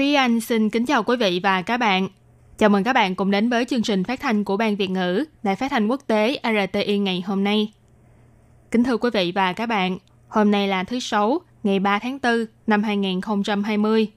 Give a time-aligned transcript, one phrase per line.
[0.00, 2.08] Thúy Anh xin kính chào quý vị và các bạn.
[2.58, 5.24] Chào mừng các bạn cùng đến với chương trình phát thanh của Ban Việt ngữ
[5.42, 7.72] Đài Phát thanh Quốc tế RTI ngày hôm nay.
[8.70, 12.18] Kính thưa quý vị và các bạn, hôm nay là thứ Sáu, ngày 3 tháng
[12.22, 14.10] 4 năm 2020,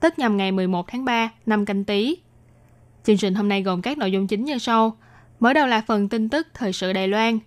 [0.00, 2.16] tức nhằm ngày 11 tháng 3 năm canh tí.
[3.04, 4.96] Chương trình hôm nay gồm các nội dung chính như sau.
[5.40, 7.38] Mở đầu là phần tin tức thời sự Đài Loan,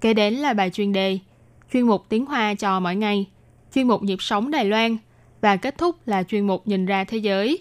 [0.00, 1.18] kế đến là bài chuyên đề,
[1.72, 3.26] chuyên mục tiếng Hoa cho mỗi ngày,
[3.74, 4.96] chuyên mục nhịp sống Đài Loan
[5.44, 7.58] và kết thúc là chuyên mục nhìn ra thế giới.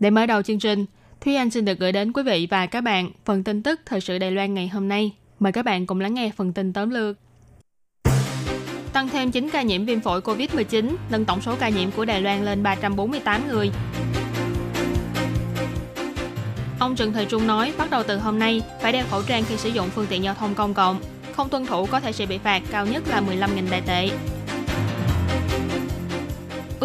[0.00, 0.84] Để mở đầu chương trình,
[1.20, 4.00] Thúy Anh xin được gửi đến quý vị và các bạn phần tin tức thời
[4.00, 5.12] sự Đài Loan ngày hôm nay.
[5.38, 7.16] Mời các bạn cùng lắng nghe phần tin tóm lược.
[8.92, 12.20] Tăng thêm 9 ca nhiễm viêm phổi COVID-19, nâng tổng số ca nhiễm của Đài
[12.22, 13.70] Loan lên 348 người.
[16.78, 19.56] Ông Trần Thời Trung nói, bắt đầu từ hôm nay, phải đeo khẩu trang khi
[19.56, 21.00] sử dụng phương tiện giao thông công cộng.
[21.32, 24.10] Không tuân thủ có thể sẽ bị phạt cao nhất là 15.000 đại tệ.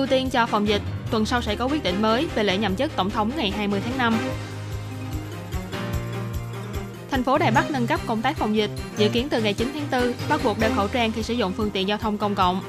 [0.01, 2.75] Ưu tiên cho phòng dịch, tuần sau sẽ có quyết định mới về lễ nhậm
[2.75, 4.17] chức tổng thống ngày 20 tháng 5.
[7.11, 9.71] Thành phố Đài Bắc nâng cấp công tác phòng dịch, dự kiến từ ngày 9
[9.73, 12.35] tháng 4 bắt buộc đeo khẩu trang khi sử dụng phương tiện giao thông công
[12.35, 12.61] cộng.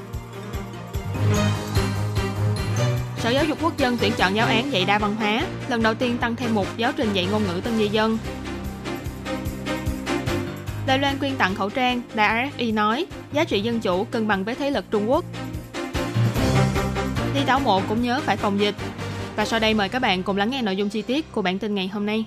[3.19, 5.94] Sở Giáo dục Quốc dân tuyển chọn giáo án dạy đa văn hóa, lần đầu
[5.94, 8.19] tiên tăng thêm một giáo trình dạy ngôn ngữ tân di dân.
[10.86, 14.44] Đài Loan quyên tặng khẩu trang, đài RFI nói, giá trị dân chủ cân bằng
[14.44, 15.25] với thế lực Trung Quốc.
[17.34, 18.75] Đi tảo mộ cũng nhớ phải phòng dịch.
[19.36, 21.58] Và sau đây mời các bạn cùng lắng nghe nội dung chi tiết của bản
[21.58, 22.25] tin ngày hôm nay.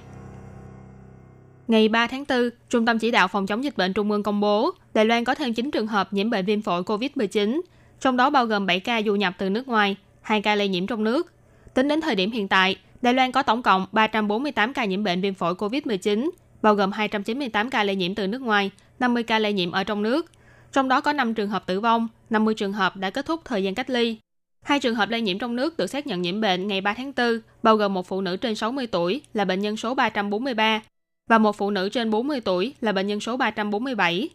[1.68, 4.40] Ngày 3 tháng 4, Trung tâm Chỉ đạo Phòng chống dịch bệnh Trung ương công
[4.40, 7.62] bố Đài Loan có thêm 9 trường hợp nhiễm bệnh viêm phổi COVID-19,
[8.00, 10.88] trong đó bao gồm 7 ca du nhập từ nước ngoài, 2 ca lây nhiễm
[10.88, 11.34] trong nước.
[11.74, 15.22] Tính đến thời điểm hiện tại, Đài Loan có tổng cộng 348 ca nhiễm bệnh
[15.22, 16.30] viêm phổi COVID-19,
[16.62, 20.04] bao gồm 298 ca lây nhiễm từ nước ngoài, 50 ca lây nhiễm ở trong
[20.04, 20.32] nước.
[20.72, 23.64] Trong đó có 5 trường hợp tử vong, 50 trường hợp đã kết thúc thời
[23.64, 24.18] gian cách ly.
[24.66, 27.14] Hai trường hợp lây nhiễm trong nước được xác nhận nhiễm bệnh ngày 3 tháng
[27.18, 30.82] 4, bao gồm một phụ nữ trên 60 tuổi là bệnh nhân số 343
[31.30, 34.30] và một phụ nữ trên 40 tuổi là bệnh nhân số 347.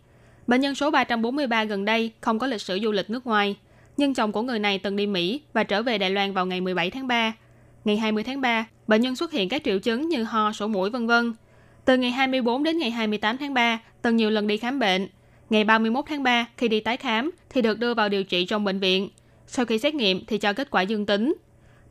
[0.46, 3.56] Bệnh nhân số 343 gần đây không có lịch sử du lịch nước ngoài,
[3.96, 6.60] nhưng chồng của người này từng đi Mỹ và trở về Đài Loan vào ngày
[6.60, 7.32] 17 tháng 3.
[7.84, 10.90] Ngày 20 tháng 3, bệnh nhân xuất hiện các triệu chứng như ho, sổ mũi
[10.90, 11.34] vân vân.
[11.84, 15.08] Từ ngày 24 đến ngày 28 tháng 3, từng nhiều lần đi khám bệnh.
[15.50, 18.64] Ngày 31 tháng 3, khi đi tái khám thì được đưa vào điều trị trong
[18.64, 19.08] bệnh viện.
[19.52, 21.34] Sau khi xét nghiệm thì cho kết quả dương tính.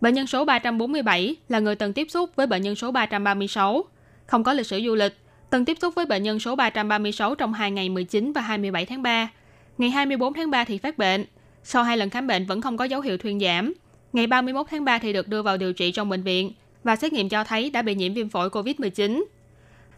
[0.02, 3.84] Bệnh nhân số 347 là người từng tiếp xúc với bệnh nhân số 336,
[4.26, 5.18] không có lịch sử du lịch,
[5.50, 9.02] từng tiếp xúc với bệnh nhân số 336 trong hai ngày 19 và 27 tháng
[9.02, 9.30] 3.
[9.78, 11.26] Ngày 24 tháng 3 thì phát bệnh.
[11.64, 13.74] Sau hai lần khám bệnh vẫn không có dấu hiệu thuyên giảm.
[14.14, 16.52] Ngày 31 tháng 3 thì được đưa vào điều trị trong bệnh viện
[16.84, 19.24] và xét nghiệm cho thấy đã bị nhiễm viêm phổi COVID-19.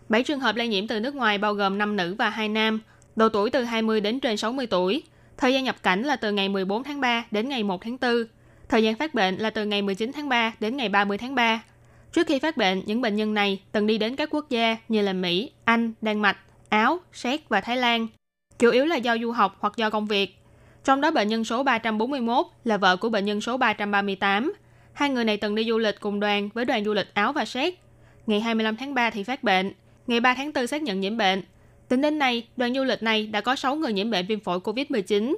[0.10, 2.82] 7 trường hợp lây nhiễm từ nước ngoài bao gồm 5 nữ và 2 nam,
[3.16, 5.04] độ tuổi từ 20 đến trên 60 tuổi.
[5.41, 8.12] Thời gian nhập cảnh là từ ngày 14 tháng 3 đến ngày 1 tháng 4.
[8.69, 11.63] Thời gian phát bệnh là từ ngày 19 tháng 3 đến ngày 30 tháng 3.
[12.13, 15.01] Trước khi phát bệnh, những bệnh nhân này từng đi đến các quốc gia như
[15.01, 16.38] là Mỹ, Anh, Đan Mạch,
[16.69, 18.07] Áo, Séc và Thái Lan.
[18.59, 20.38] Chủ yếu là do du học hoặc do công việc.
[20.84, 24.53] Trong đó bệnh nhân số 341 là vợ của bệnh nhân số 338.
[24.94, 27.46] Hai người này từng đi du lịch cùng đoàn với đoàn du lịch Áo và
[27.46, 27.80] Séc.
[28.28, 29.74] Ngày 25 tháng 3 thì phát bệnh.
[30.07, 31.41] Ngày 3 tháng 4 xác nhận nhiễm bệnh.
[31.91, 34.59] Tính đến nay, đoàn du lịch này đã có 6 người nhiễm bệnh viêm phổi
[34.59, 35.38] COVID-19.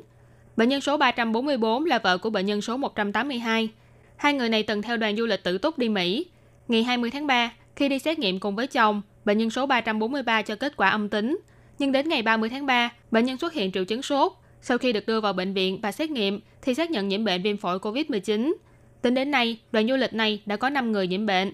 [0.57, 3.69] Bệnh nhân số 344 là vợ của bệnh nhân số 182.
[4.15, 6.25] Hai người này từng theo đoàn du lịch tự túc đi Mỹ.
[6.67, 10.41] Ngày 20 tháng 3, khi đi xét nghiệm cùng với chồng, bệnh nhân số 343
[10.41, 11.39] cho kết quả âm tính.
[11.79, 14.31] Nhưng đến ngày 30 tháng 3, bệnh nhân xuất hiện triệu chứng sốt.
[14.61, 17.43] Sau khi được đưa vào bệnh viện và xét nghiệm, thì xác nhận nhiễm bệnh
[17.43, 18.53] viêm phổi COVID-19.
[19.01, 21.53] Tính đến nay, đoàn du lịch này đã có 5 người nhiễm bệnh.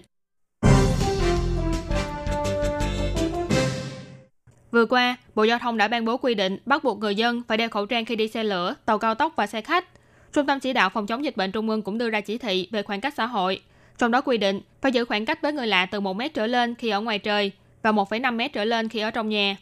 [4.70, 7.58] Vừa qua, Bộ Giao thông đã ban bố quy định bắt buộc người dân phải
[7.58, 9.84] đeo khẩu trang khi đi xe lửa, tàu cao tốc và xe khách.
[10.32, 12.68] Trung tâm chỉ đạo phòng chống dịch bệnh Trung ương cũng đưa ra chỉ thị
[12.70, 13.60] về khoảng cách xã hội.
[13.98, 16.46] Trong đó quy định phải giữ khoảng cách với người lạ từ 1 mét trở
[16.46, 17.52] lên khi ở ngoài trời
[17.82, 19.56] và 1,5 mét trở lên khi ở trong nhà.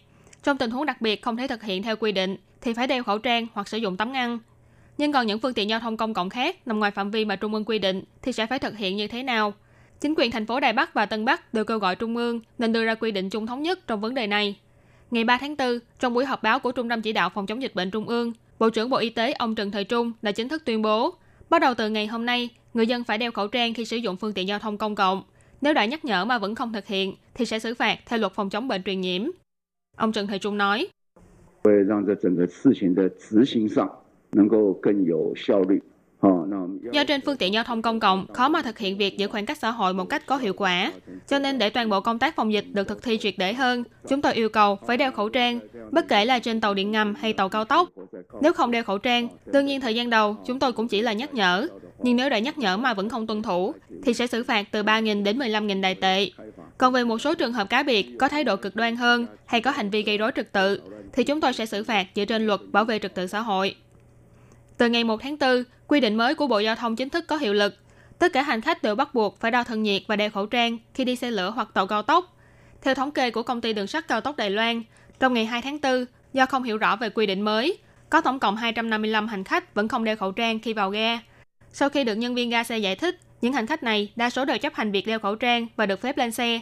[0.44, 3.02] Trong tình huống đặc biệt không thể thực hiện theo quy định thì phải đeo
[3.02, 4.38] khẩu trang hoặc sử dụng tấm ngăn.
[4.98, 7.36] Nhưng còn những phương tiện giao thông công cộng khác nằm ngoài phạm vi mà
[7.36, 9.52] Trung ương quy định thì sẽ phải thực hiện như thế nào?
[10.00, 12.72] Chính quyền thành phố Đài Bắc và Tân Bắc đều kêu gọi Trung ương nên
[12.72, 14.56] đưa ra quy định chung thống nhất trong vấn đề này.
[15.10, 17.62] Ngày 3 tháng 4, trong buổi họp báo của Trung tâm Chỉ đạo Phòng chống
[17.62, 20.48] dịch bệnh Trung ương, Bộ trưởng Bộ Y tế ông Trần Thời Trung đã chính
[20.48, 21.14] thức tuyên bố,
[21.50, 24.16] bắt đầu từ ngày hôm nay, người dân phải đeo khẩu trang khi sử dụng
[24.16, 25.22] phương tiện giao thông công cộng.
[25.60, 28.32] Nếu đã nhắc nhở mà vẫn không thực hiện, thì sẽ xử phạt theo luật
[28.32, 29.22] phòng chống bệnh truyền nhiễm.
[29.96, 30.88] Ông Trần Thời Trung nói,
[36.92, 39.46] Do trên phương tiện giao thông công cộng, khó mà thực hiện việc giữ khoảng
[39.46, 40.92] cách xã hội một cách có hiệu quả.
[41.28, 43.84] Cho nên để toàn bộ công tác phòng dịch được thực thi triệt để hơn,
[44.08, 45.60] chúng tôi yêu cầu phải đeo khẩu trang,
[45.90, 47.88] bất kể là trên tàu điện ngầm hay tàu cao tốc.
[48.42, 51.12] Nếu không đeo khẩu trang, đương nhiên thời gian đầu chúng tôi cũng chỉ là
[51.12, 51.68] nhắc nhở.
[52.02, 53.72] Nhưng nếu đã nhắc nhở mà vẫn không tuân thủ,
[54.04, 56.30] thì sẽ xử phạt từ 3.000 đến 15.000 đại tệ.
[56.78, 59.60] Còn về một số trường hợp cá biệt có thái độ cực đoan hơn hay
[59.60, 60.80] có hành vi gây rối trật tự,
[61.12, 63.74] thì chúng tôi sẽ xử phạt dựa trên luật bảo vệ trật tự xã hội.
[64.78, 67.36] Từ ngày 1 tháng 4, quy định mới của Bộ Giao thông chính thức có
[67.36, 67.74] hiệu lực.
[68.18, 70.78] Tất cả hành khách đều bắt buộc phải đo thân nhiệt và đeo khẩu trang
[70.94, 72.36] khi đi xe lửa hoặc tàu cao tốc.
[72.82, 74.82] Theo thống kê của công ty đường sắt cao tốc Đài Loan,
[75.20, 77.78] trong ngày 2 tháng 4, do không hiểu rõ về quy định mới,
[78.10, 81.18] có tổng cộng 255 hành khách vẫn không đeo khẩu trang khi vào ga.
[81.72, 84.44] Sau khi được nhân viên ga xe giải thích, những hành khách này đa số
[84.44, 86.60] đều chấp hành việc đeo khẩu trang và được phép lên xe.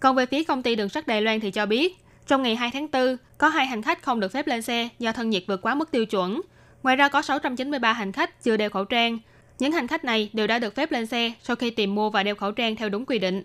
[0.00, 1.96] Còn về phía công ty đường sắt Đài Loan thì cho biết,
[2.26, 5.12] trong ngày 2 tháng 4, có hai hành khách không được phép lên xe do
[5.12, 6.40] thân nhiệt vượt quá mức tiêu chuẩn.
[6.82, 9.18] Ngoài ra có 693 hành khách chưa đeo khẩu trang.
[9.58, 12.22] Những hành khách này đều đã được phép lên xe sau khi tìm mua và
[12.22, 13.42] đeo khẩu trang theo đúng quy định.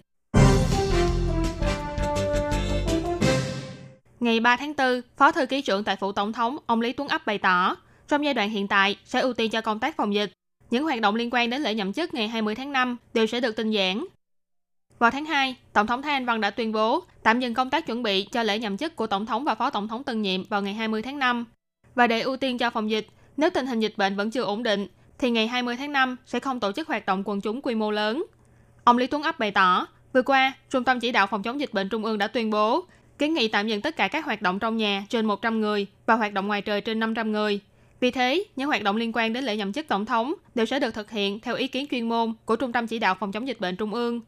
[4.19, 7.07] Ngày 3 tháng 4, Phó Thư ký trưởng tại Phủ Tổng thống ông Lý Tuấn
[7.07, 7.75] Ấp bày tỏ,
[8.07, 10.31] trong giai đoạn hiện tại sẽ ưu tiên cho công tác phòng dịch.
[10.69, 13.39] Những hoạt động liên quan đến lễ nhậm chức ngày 20 tháng 5 đều sẽ
[13.39, 14.05] được tinh giản.
[14.99, 17.85] Vào tháng 2, Tổng thống Thái Anh Văn đã tuyên bố tạm dừng công tác
[17.85, 20.43] chuẩn bị cho lễ nhậm chức của Tổng thống và Phó Tổng thống tân nhiệm
[20.43, 21.45] vào ngày 20 tháng 5.
[21.95, 23.07] Và để ưu tiên cho phòng dịch,
[23.41, 24.87] nếu tình hình dịch bệnh vẫn chưa ổn định,
[25.19, 27.91] thì ngày 20 tháng 5 sẽ không tổ chức hoạt động quần chúng quy mô
[27.91, 28.25] lớn.
[28.83, 31.73] Ông Lý Tuấn Ấp bày tỏ, vừa qua, Trung tâm Chỉ đạo Phòng chống dịch
[31.73, 32.85] bệnh Trung ương đã tuyên bố
[33.19, 36.15] kiến nghị tạm dừng tất cả các hoạt động trong nhà trên 100 người và
[36.15, 37.59] hoạt động ngoài trời trên 500 người.
[37.99, 40.79] Vì thế, những hoạt động liên quan đến lễ nhậm chức tổng thống đều sẽ
[40.79, 43.47] được thực hiện theo ý kiến chuyên môn của Trung tâm Chỉ đạo Phòng chống
[43.47, 44.21] dịch bệnh Trung ương.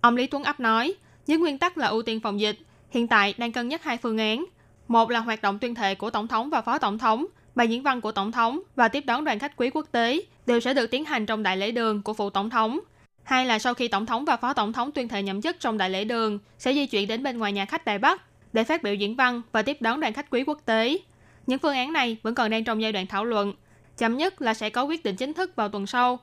[0.00, 0.94] Ông Lý Tuấn Ấp nói,
[1.26, 2.58] dưới nguyên tắc là ưu tiên phòng dịch,
[2.90, 4.44] hiện tại đang cân nhắc hai phương án.
[4.88, 7.26] Một là hoạt động tuyên thệ của Tổng thống và Phó Tổng thống,
[7.56, 10.60] bài diễn văn của Tổng thống và tiếp đón đoàn khách quý quốc tế đều
[10.60, 12.80] sẽ được tiến hành trong đại lễ đường của phụ Tổng thống.
[13.22, 15.78] Hai là sau khi Tổng thống và Phó Tổng thống tuyên thệ nhậm chức trong
[15.78, 18.22] đại lễ đường, sẽ di chuyển đến bên ngoài nhà khách Đài Bắc
[18.52, 20.98] để phát biểu diễn văn và tiếp đón đoàn khách quý quốc tế.
[21.46, 23.52] Những phương án này vẫn còn đang trong giai đoạn thảo luận.
[23.98, 26.18] Chậm nhất là sẽ có quyết định chính thức vào tuần sau.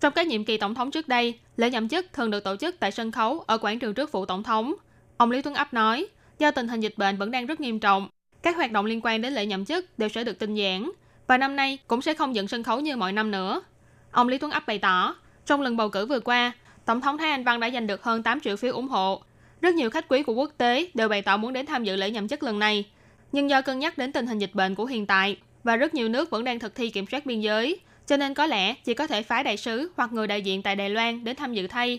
[0.00, 2.80] Trong các nhiệm kỳ tổng thống trước đây, lễ nhậm chức thường được tổ chức
[2.80, 4.74] tại sân khấu ở quảng trường trước phủ tổng thống.
[5.16, 6.06] Ông Lý Tuấn Ấp nói,
[6.38, 8.08] do tình hình dịch bệnh vẫn đang rất nghiêm trọng,
[8.44, 10.92] các hoạt động liên quan đến lễ nhậm chức đều sẽ được tinh giản
[11.26, 13.62] và năm nay cũng sẽ không dựng sân khấu như mọi năm nữa.
[14.10, 15.14] Ông Lý Tuấn Ấp bày tỏ,
[15.46, 16.52] trong lần bầu cử vừa qua,
[16.84, 19.22] Tổng thống Thái Anh Văn đã giành được hơn 8 triệu phiếu ủng hộ.
[19.60, 22.10] Rất nhiều khách quý của quốc tế đều bày tỏ muốn đến tham dự lễ
[22.10, 22.84] nhậm chức lần này.
[23.32, 26.08] Nhưng do cân nhắc đến tình hình dịch bệnh của hiện tại và rất nhiều
[26.08, 29.06] nước vẫn đang thực thi kiểm soát biên giới, cho nên có lẽ chỉ có
[29.06, 31.98] thể phái đại sứ hoặc người đại diện tại Đài Loan đến tham dự thay.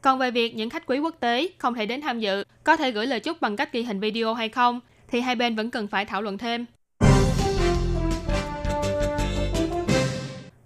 [0.00, 2.90] Còn về việc những khách quý quốc tế không thể đến tham dự, có thể
[2.90, 4.80] gửi lời chúc bằng cách ghi hình video hay không,
[5.12, 6.66] thì hai bên vẫn cần phải thảo luận thêm.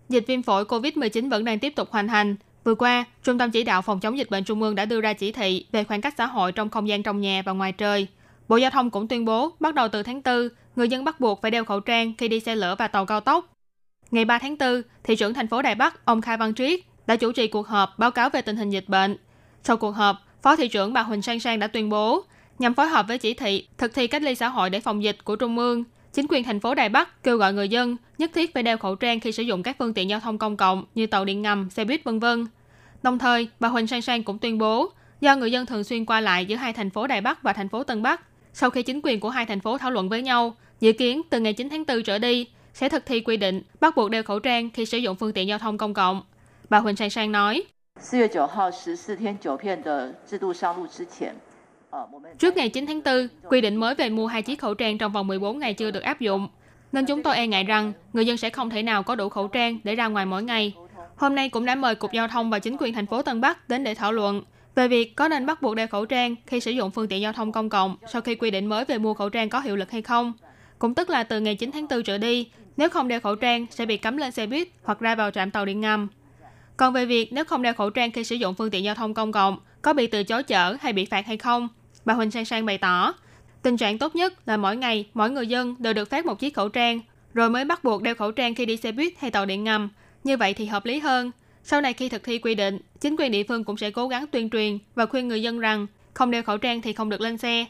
[0.09, 2.37] Dịch viêm phổi COVID-19 vẫn đang tiếp tục hoành hành.
[2.65, 5.13] Vừa qua, Trung tâm Chỉ đạo Phòng chống dịch bệnh Trung ương đã đưa ra
[5.13, 8.07] chỉ thị về khoảng cách xã hội trong không gian trong nhà và ngoài trời.
[8.49, 11.43] Bộ Giao thông cũng tuyên bố, bắt đầu từ tháng 4, người dân bắt buộc
[11.43, 13.53] phải đeo khẩu trang khi đi xe lửa và tàu cao tốc.
[14.11, 17.17] Ngày 3 tháng 4, thị trưởng thành phố Đài Bắc, ông Khai Văn Triết, đã
[17.17, 19.17] chủ trì cuộc họp báo cáo về tình hình dịch bệnh.
[19.65, 22.25] Sau cuộc họp, Phó thị trưởng bà Huỳnh Sang Sang đã tuyên bố,
[22.60, 25.18] nhằm phối hợp với chỉ thị thực thi cách ly xã hội để phòng dịch
[25.24, 28.54] của Trung ương, chính quyền thành phố Đài Bắc kêu gọi người dân nhất thiết
[28.54, 31.08] phải đeo khẩu trang khi sử dụng các phương tiện giao thông công cộng như
[31.08, 32.46] tàu điện ngầm, xe buýt vân vân.
[33.04, 34.90] Đồng thời, bà Huỳnh Sang Sang cũng tuyên bố,
[35.22, 37.70] do người dân thường xuyên qua lại giữa hai thành phố Đài Bắc và thành
[37.70, 38.22] phố Tân Bắc,
[38.54, 41.40] sau khi chính quyền của hai thành phố thảo luận với nhau, dự kiến từ
[41.40, 44.40] ngày 9 tháng 4 trở đi sẽ thực thi quy định bắt buộc đeo khẩu
[44.40, 46.22] trang khi sử dụng phương tiện giao thông công cộng.
[46.70, 47.64] Bà Huỳnh Sang Sang nói,
[48.00, 51.36] 四月九号十四天九片的制度上路之前，
[52.39, 55.13] Trước ngày 9 tháng 4, quy định mới về mua hai chiếc khẩu trang trong
[55.13, 56.49] vòng 14 ngày chưa được áp dụng,
[56.93, 59.49] nên chúng tôi e ngại rằng người dân sẽ không thể nào có đủ khẩu
[59.49, 60.75] trang để ra ngoài mỗi ngày.
[61.17, 63.69] Hôm nay cũng đã mời Cục Giao thông và chính quyền thành phố Tân Bắc
[63.69, 64.43] đến để thảo luận
[64.75, 67.33] về việc có nên bắt buộc đeo khẩu trang khi sử dụng phương tiện giao
[67.33, 69.91] thông công cộng sau khi quy định mới về mua khẩu trang có hiệu lực
[69.91, 70.33] hay không.
[70.79, 73.67] Cũng tức là từ ngày 9 tháng 4 trở đi, nếu không đeo khẩu trang
[73.71, 76.09] sẽ bị cấm lên xe buýt hoặc ra vào trạm tàu điện ngầm.
[76.77, 79.15] Còn về việc nếu không đeo khẩu trang khi sử dụng phương tiện giao thông
[79.15, 81.69] công cộng, có bị từ chối chở hay bị phạt hay không,
[82.07, 83.15] bà Huỳnh Sang Sang bày tỏ,
[83.63, 86.55] tình trạng tốt nhất là mỗi ngày mỗi người dân đều được phát một chiếc
[86.55, 87.01] khẩu trang,
[87.35, 89.89] rồi mới bắt buộc đeo khẩu trang khi đi xe buýt hay tàu điện ngầm.
[90.25, 91.31] Như vậy thì hợp lý hơn.
[91.63, 94.27] Sau này khi thực thi quy định, chính quyền địa phương cũng sẽ cố gắng
[94.27, 97.39] tuyên truyền và khuyên người dân rằng không đeo khẩu trang thì không được lên
[97.39, 97.65] xe.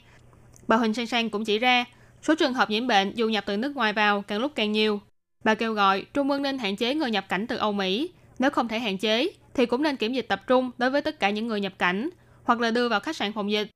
[0.69, 1.85] Bà Huỳnh Sang Sang cũng chỉ ra,
[2.23, 5.01] số trường hợp nhiễm bệnh dù nhập từ nước ngoài vào càng lúc càng nhiều.
[5.45, 8.11] Bà kêu gọi Trung ương nên hạn chế người nhập cảnh từ Âu Mỹ.
[8.39, 11.21] Nếu không thể hạn chế, thì cũng nên kiểm dịch tập trung đối với tất
[11.21, 12.11] cả những người nhập cảnh
[12.45, 13.69] hoặc là đưa vào khách sạn phòng dịch.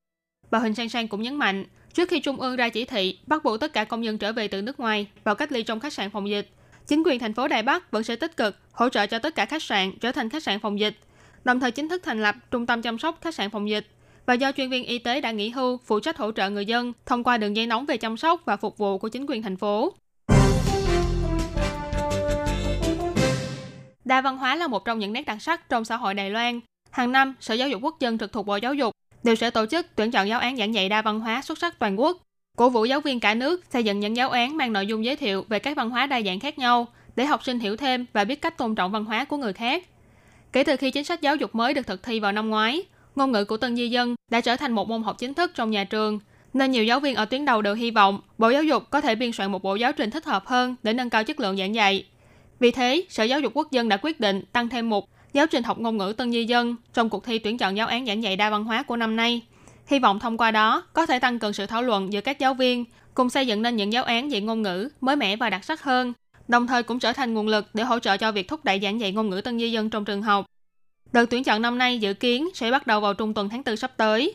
[0.50, 1.64] Bà Huỳnh Sang Sang cũng nhấn mạnh,
[1.94, 4.48] trước khi Trung ương ra chỉ thị bắt buộc tất cả công dân trở về
[4.48, 6.48] từ nước ngoài vào cách ly trong khách sạn phòng dịch,
[6.86, 9.46] chính quyền thành phố Đài Bắc vẫn sẽ tích cực hỗ trợ cho tất cả
[9.46, 10.96] khách sạn trở thành khách sạn phòng dịch,
[11.44, 13.86] đồng thời chính thức thành lập trung tâm chăm sóc khách sạn phòng dịch
[14.26, 16.92] và do chuyên viên y tế đã nghỉ hưu phụ trách hỗ trợ người dân
[17.06, 19.56] thông qua đường dây nóng về chăm sóc và phục vụ của chính quyền thành
[19.56, 19.92] phố.
[24.04, 26.60] Đa văn hóa là một trong những nét đặc sắc trong xã hội Đài Loan.
[26.90, 29.66] Hàng năm, Sở Giáo dục Quốc dân trực thuộc Bộ Giáo dục đều sẽ tổ
[29.66, 32.16] chức tuyển chọn giáo án giảng dạy đa văn hóa xuất sắc toàn quốc,
[32.56, 35.16] cổ vũ giáo viên cả nước xây dựng những giáo án mang nội dung giới
[35.16, 36.86] thiệu về các văn hóa đa dạng khác nhau
[37.16, 39.84] để học sinh hiểu thêm và biết cách tôn trọng văn hóa của người khác.
[40.52, 42.82] Kể từ khi chính sách giáo dục mới được thực thi vào năm ngoái,
[43.16, 45.70] ngôn ngữ của tân di dân đã trở thành một môn học chính thức trong
[45.70, 46.20] nhà trường,
[46.52, 49.14] nên nhiều giáo viên ở tuyến đầu đều hy vọng Bộ Giáo dục có thể
[49.14, 51.74] biên soạn một bộ giáo trình thích hợp hơn để nâng cao chất lượng giảng
[51.74, 52.04] dạy.
[52.58, 55.62] Vì thế, Sở Giáo dục Quốc dân đã quyết định tăng thêm một giáo trình
[55.62, 58.36] học ngôn ngữ tân di dân trong cuộc thi tuyển chọn giáo án giảng dạy
[58.36, 59.42] đa văn hóa của năm nay.
[59.86, 62.54] Hy vọng thông qua đó có thể tăng cường sự thảo luận giữa các giáo
[62.54, 62.84] viên,
[63.14, 65.82] cùng xây dựng nên những giáo án dạy ngôn ngữ mới mẻ và đặc sắc
[65.82, 66.12] hơn,
[66.48, 69.00] đồng thời cũng trở thành nguồn lực để hỗ trợ cho việc thúc đẩy giảng
[69.00, 70.46] dạy ngôn ngữ tân di dân trong trường học.
[71.12, 73.76] Đợt tuyển chọn năm nay dự kiến sẽ bắt đầu vào trung tuần tháng 4
[73.76, 74.34] sắp tới.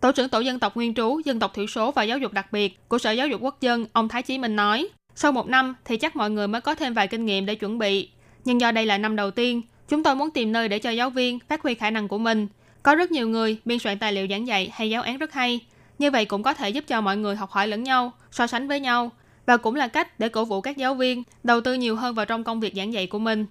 [0.00, 2.52] Tổ trưởng Tổ dân tộc Nguyên trú, Dân tộc Thiểu số và Giáo dục đặc
[2.52, 5.74] biệt của Sở Giáo dục Quốc dân, ông Thái Chí Minh nói, sau một năm
[5.84, 8.10] thì chắc mọi người mới có thêm vài kinh nghiệm để chuẩn bị.
[8.44, 11.10] Nhưng do đây là năm đầu tiên, chúng tôi muốn tìm nơi để cho giáo
[11.10, 12.48] viên phát huy khả năng của mình.
[12.82, 15.60] Có rất nhiều người biên soạn tài liệu giảng dạy hay giáo án rất hay.
[15.98, 18.68] Như vậy cũng có thể giúp cho mọi người học hỏi lẫn nhau, so sánh
[18.68, 19.10] với nhau.
[19.46, 22.26] Và cũng là cách để cổ vũ các giáo viên đầu tư nhiều hơn vào
[22.26, 23.46] trong công việc giảng dạy của mình.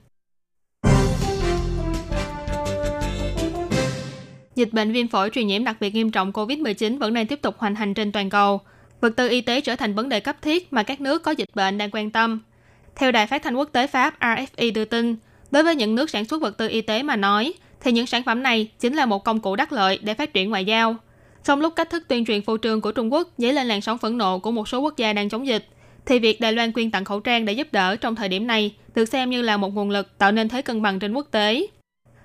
[4.55, 7.55] Dịch bệnh viêm phổi truyền nhiễm đặc biệt nghiêm trọng COVID-19 vẫn đang tiếp tục
[7.57, 8.61] hoành hành trên toàn cầu.
[9.01, 11.49] Vật tư y tế trở thành vấn đề cấp thiết mà các nước có dịch
[11.55, 12.39] bệnh đang quan tâm.
[12.95, 15.15] Theo Đài Phát thanh Quốc tế Pháp RFI đưa tin,
[15.51, 18.23] đối với những nước sản xuất vật tư y tế mà nói, thì những sản
[18.23, 20.95] phẩm này chính là một công cụ đắc lợi để phát triển ngoại giao.
[21.43, 23.97] Trong lúc cách thức tuyên truyền phô trương của Trung Quốc dấy lên làn sóng
[23.97, 25.67] phẫn nộ của một số quốc gia đang chống dịch,
[26.05, 28.75] thì việc Đài Loan quyên tặng khẩu trang để giúp đỡ trong thời điểm này
[28.95, 31.67] được xem như là một nguồn lực tạo nên thế cân bằng trên quốc tế.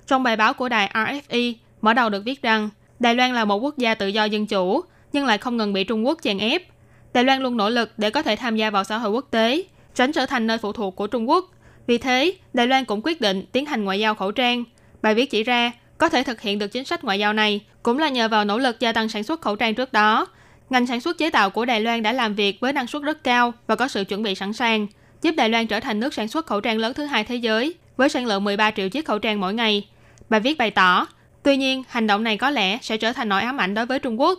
[0.06, 1.54] Trong bài báo của đài RFI,
[1.84, 4.80] Mở đầu được viết rằng Đài Loan là một quốc gia tự do dân chủ,
[5.12, 6.62] nhưng lại không ngừng bị Trung Quốc chèn ép.
[7.14, 9.62] Đài Loan luôn nỗ lực để có thể tham gia vào xã hội quốc tế,
[9.94, 11.50] tránh trở thành nơi phụ thuộc của Trung Quốc.
[11.86, 14.64] Vì thế, Đài Loan cũng quyết định tiến hành ngoại giao khẩu trang.
[15.02, 17.98] Bài viết chỉ ra, có thể thực hiện được chính sách ngoại giao này cũng
[17.98, 20.26] là nhờ vào nỗ lực gia tăng sản xuất khẩu trang trước đó.
[20.70, 23.24] Ngành sản xuất chế tạo của Đài Loan đã làm việc với năng suất rất
[23.24, 24.86] cao và có sự chuẩn bị sẵn sàng,
[25.22, 27.74] giúp Đài Loan trở thành nước sản xuất khẩu trang lớn thứ hai thế giới,
[27.96, 29.88] với sản lượng 13 triệu chiếc khẩu trang mỗi ngày.
[30.28, 31.06] Bài viết bày tỏ,
[31.44, 33.98] Tuy nhiên, hành động này có lẽ sẽ trở thành nỗi ám ảnh đối với
[33.98, 34.38] Trung Quốc.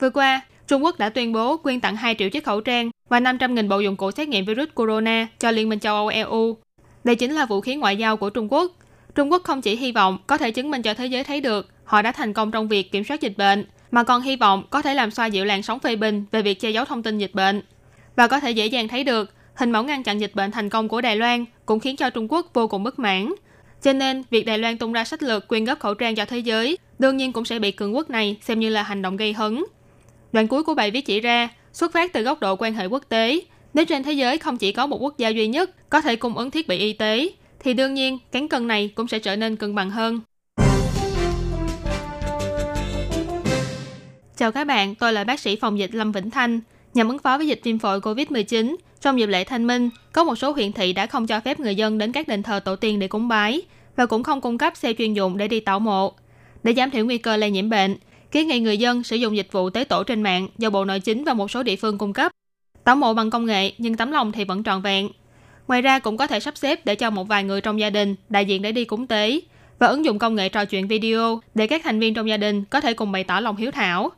[0.00, 3.20] Vừa qua, Trung Quốc đã tuyên bố quyên tặng 2 triệu chiếc khẩu trang và
[3.20, 6.56] 500.000 bộ dụng cụ xét nghiệm virus corona cho Liên minh châu Âu EU.
[7.04, 8.72] Đây chính là vũ khí ngoại giao của Trung Quốc.
[9.14, 11.68] Trung Quốc không chỉ hy vọng có thể chứng minh cho thế giới thấy được
[11.84, 14.82] họ đã thành công trong việc kiểm soát dịch bệnh, mà còn hy vọng có
[14.82, 17.34] thể làm xoa dịu làn sóng phê bình về việc che giấu thông tin dịch
[17.34, 17.62] bệnh.
[18.16, 20.88] Và có thể dễ dàng thấy được hình mẫu ngăn chặn dịch bệnh thành công
[20.88, 23.34] của Đài Loan cũng khiến cho Trung Quốc vô cùng bất mãn
[23.82, 26.38] cho nên, việc Đài Loan tung ra sách lược quyên góp khẩu trang cho thế
[26.38, 29.32] giới đương nhiên cũng sẽ bị cường quốc này xem như là hành động gây
[29.32, 29.64] hấn.
[30.32, 33.04] Đoạn cuối của bài viết chỉ ra, xuất phát từ góc độ quan hệ quốc
[33.08, 33.40] tế,
[33.74, 36.36] nếu trên thế giới không chỉ có một quốc gia duy nhất có thể cung
[36.36, 37.28] ứng thiết bị y tế,
[37.60, 40.20] thì đương nhiên cán cân này cũng sẽ trở nên cân bằng hơn.
[44.36, 46.60] Chào các bạn, tôi là bác sĩ phòng dịch Lâm Vĩnh Thanh.
[46.94, 50.34] Nhằm ứng phó với dịch viêm phổi COVID-19, trong dịp lễ thanh minh, có một
[50.34, 52.98] số huyện thị đã không cho phép người dân đến các đền thờ tổ tiên
[52.98, 53.62] để cúng bái
[53.96, 56.12] và cũng không cung cấp xe chuyên dụng để đi tảo mộ.
[56.62, 57.96] Để giảm thiểu nguy cơ lây nhiễm bệnh,
[58.30, 61.00] kiến nghị người dân sử dụng dịch vụ tế tổ trên mạng do Bộ Nội
[61.00, 62.32] chính và một số địa phương cung cấp.
[62.84, 65.08] Tảo mộ bằng công nghệ nhưng tấm lòng thì vẫn tròn vẹn.
[65.68, 68.14] Ngoài ra cũng có thể sắp xếp để cho một vài người trong gia đình
[68.28, 69.40] đại diện để đi cúng tế
[69.78, 72.64] và ứng dụng công nghệ trò chuyện video để các thành viên trong gia đình
[72.64, 74.10] có thể cùng bày tỏ lòng hiếu thảo.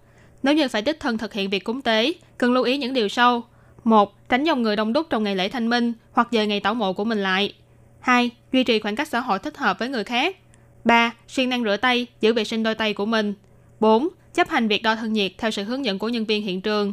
[0.43, 3.09] Nếu như phải đích thân thực hiện việc cúng tế, cần lưu ý những điều
[3.09, 3.43] sau.
[3.85, 6.75] một Tránh dòng người đông đúc trong ngày lễ thanh minh hoặc giờ ngày tảo
[6.75, 7.55] mộ của mình lại.
[8.01, 8.31] 2.
[8.53, 10.37] Duy trì khoảng cách xã hội thích hợp với người khác.
[10.85, 11.13] 3.
[11.29, 13.35] Siêng năng rửa tay, giữ vệ sinh đôi tay của mình.
[13.81, 14.09] 4.
[14.35, 16.93] Chấp hành việc đo thân nhiệt theo sự hướng dẫn của nhân viên hiện trường.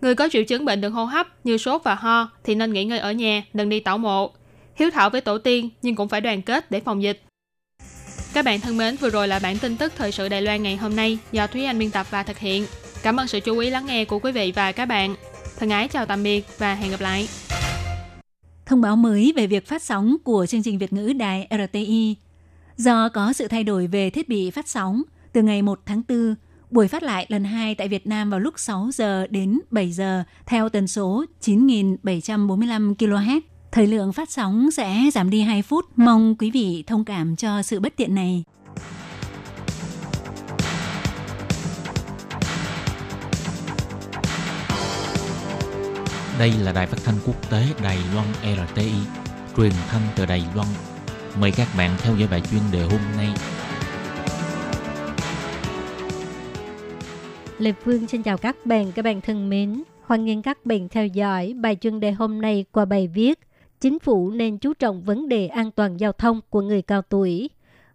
[0.00, 2.84] Người có triệu chứng bệnh đường hô hấp như sốt và ho thì nên nghỉ
[2.84, 4.30] ngơi ở nhà, đừng đi tảo mộ.
[4.74, 7.22] Hiếu thảo với tổ tiên nhưng cũng phải đoàn kết để phòng dịch.
[8.32, 10.76] Các bạn thân mến, vừa rồi là bản tin tức thời sự Đài Loan ngày
[10.76, 12.66] hôm nay do Thúy Anh biên tập và thực hiện.
[13.02, 15.14] Cảm ơn sự chú ý lắng nghe của quý vị và các bạn.
[15.58, 17.28] Thân ái chào tạm biệt và hẹn gặp lại.
[18.66, 22.16] Thông báo mới về việc phát sóng của chương trình Việt ngữ đài RTI.
[22.76, 25.02] Do có sự thay đổi về thiết bị phát sóng,
[25.32, 26.34] từ ngày 1 tháng 4,
[26.70, 30.24] buổi phát lại lần 2 tại Việt Nam vào lúc 6 giờ đến 7 giờ
[30.46, 33.40] theo tần số 9.745 kHz
[33.72, 35.84] Thời lượng phát sóng sẽ giảm đi 2 phút.
[35.96, 38.44] Mong quý vị thông cảm cho sự bất tiện này.
[46.38, 48.92] Đây là đài phát thanh quốc tế Đài Loan RTI,
[49.56, 50.68] truyền thanh từ Đài Loan.
[51.40, 53.28] Mời các bạn theo dõi bài chuyên đề hôm nay.
[57.60, 59.82] Lê Phương xin chào các bạn, các bạn thân mến.
[60.02, 63.38] Hoan nghênh các bạn theo dõi bài chuyên đề hôm nay qua bài viết
[63.80, 67.50] Chính phủ nên chú trọng vấn đề an toàn giao thông của người cao tuổi.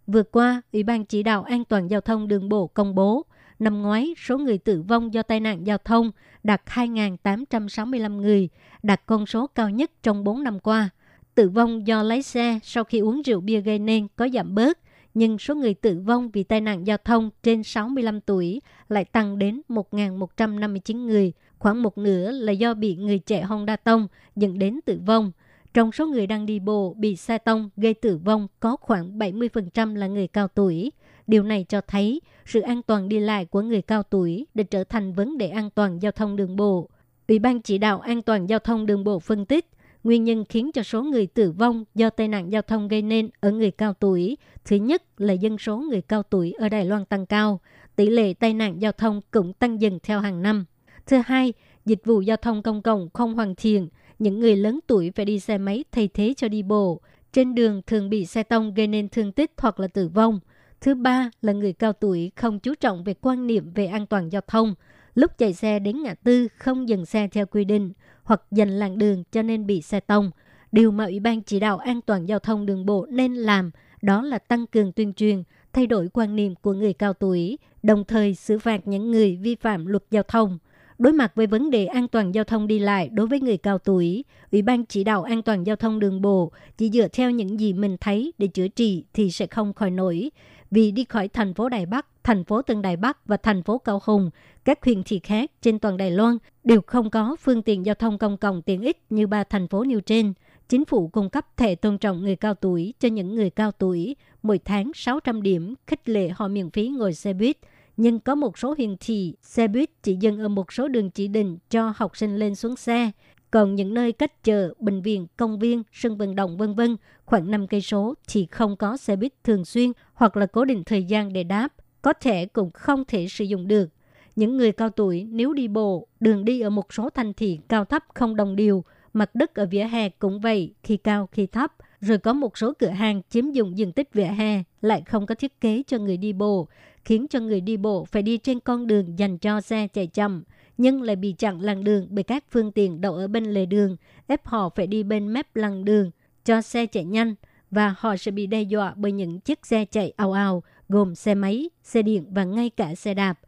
[0.07, 3.25] Vừa qua, Ủy ban chỉ đạo an toàn giao thông đường bộ công bố,
[3.59, 6.11] năm ngoái số người tử vong do tai nạn giao thông
[6.43, 8.49] đạt 2.865 người,
[8.83, 10.89] đạt con số cao nhất trong 4 năm qua.
[11.35, 14.79] Tử vong do lái xe sau khi uống rượu bia gây nên có giảm bớt,
[15.15, 19.39] nhưng số người tử vong vì tai nạn giao thông trên 65 tuổi lại tăng
[19.39, 24.79] đến 1.159 người, khoảng một nửa là do bị người trẻ Honda tông dẫn đến
[24.85, 25.31] tử vong.
[25.73, 29.95] Trong số người đang đi bộ bị xe tông gây tử vong có khoảng 70%
[29.95, 30.91] là người cao tuổi.
[31.27, 34.83] Điều này cho thấy sự an toàn đi lại của người cao tuổi đã trở
[34.83, 36.89] thành vấn đề an toàn giao thông đường bộ.
[37.27, 39.65] Ủy ban chỉ đạo an toàn giao thông đường bộ phân tích
[40.05, 43.29] nguyên nhân khiến cho số người tử vong do tai nạn giao thông gây nên
[43.39, 44.37] ở người cao tuổi.
[44.65, 47.59] Thứ nhất là dân số người cao tuổi ở Đài Loan tăng cao,
[47.95, 50.65] tỷ lệ tai nạn giao thông cũng tăng dần theo hàng năm.
[51.05, 51.53] Thứ hai,
[51.85, 55.39] dịch vụ giao thông công cộng không hoàn thiện, những người lớn tuổi phải đi
[55.39, 57.01] xe máy thay thế cho đi bộ.
[57.33, 60.39] Trên đường thường bị xe tông gây nên thương tích hoặc là tử vong.
[60.81, 64.31] Thứ ba là người cao tuổi không chú trọng về quan niệm về an toàn
[64.31, 64.75] giao thông.
[65.15, 67.91] Lúc chạy xe đến ngã tư không dừng xe theo quy định
[68.25, 70.31] hoặc dành làn đường cho nên bị xe tông.
[70.71, 74.21] Điều mà Ủy ban chỉ đạo an toàn giao thông đường bộ nên làm đó
[74.21, 78.35] là tăng cường tuyên truyền, thay đổi quan niệm của người cao tuổi, đồng thời
[78.35, 80.57] xử phạt những người vi phạm luật giao thông.
[80.97, 83.77] Đối mặt với vấn đề an toàn giao thông đi lại đối với người cao
[83.77, 87.59] tuổi, Ủy ban chỉ đạo an toàn giao thông đường bộ chỉ dựa theo những
[87.59, 90.31] gì mình thấy để chữa trị thì sẽ không khỏi nổi.
[90.71, 93.77] Vì đi khỏi thành phố Đài Bắc, thành phố Tân Đài Bắc và thành phố
[93.77, 94.29] Cao Hùng,
[94.65, 98.17] các huyện thị khác trên toàn Đài Loan đều không có phương tiện giao thông
[98.17, 100.33] công cộng tiện ích như ba thành phố nêu trên.
[100.69, 104.15] Chính phủ cung cấp thẻ tôn trọng người cao tuổi cho những người cao tuổi,
[104.43, 107.57] mỗi tháng 600 điểm khích lệ họ miễn phí ngồi xe buýt–
[107.97, 111.27] nhưng có một số huyện thị, xe buýt chỉ dừng ở một số đường chỉ
[111.27, 113.11] định cho học sinh lên xuống xe.
[113.55, 117.51] Còn những nơi cách chợ, bệnh viện, công viên, sân vận động vân vân khoảng
[117.51, 121.03] 5 cây số thì không có xe buýt thường xuyên hoặc là cố định thời
[121.03, 123.89] gian để đáp, có thể cũng không thể sử dụng được.
[124.35, 127.85] Những người cao tuổi nếu đi bộ, đường đi ở một số thành thị cao
[127.85, 131.73] thấp không đồng đều, mặt đất ở vỉa hè cũng vậy, khi cao khi thấp.
[131.99, 135.35] Rồi có một số cửa hàng chiếm dụng diện tích vỉa hè lại không có
[135.35, 136.67] thiết kế cho người đi bộ,
[137.05, 140.43] khiến cho người đi bộ phải đi trên con đường dành cho xe chạy chậm,
[140.77, 143.97] nhưng lại bị chặn làn đường bởi các phương tiện đậu ở bên lề đường,
[144.27, 146.11] ép họ phải đi bên mép làn đường
[146.45, 147.35] cho xe chạy nhanh
[147.71, 151.35] và họ sẽ bị đe dọa bởi những chiếc xe chạy ào ào gồm xe
[151.35, 153.39] máy, xe điện và ngay cả xe đạp.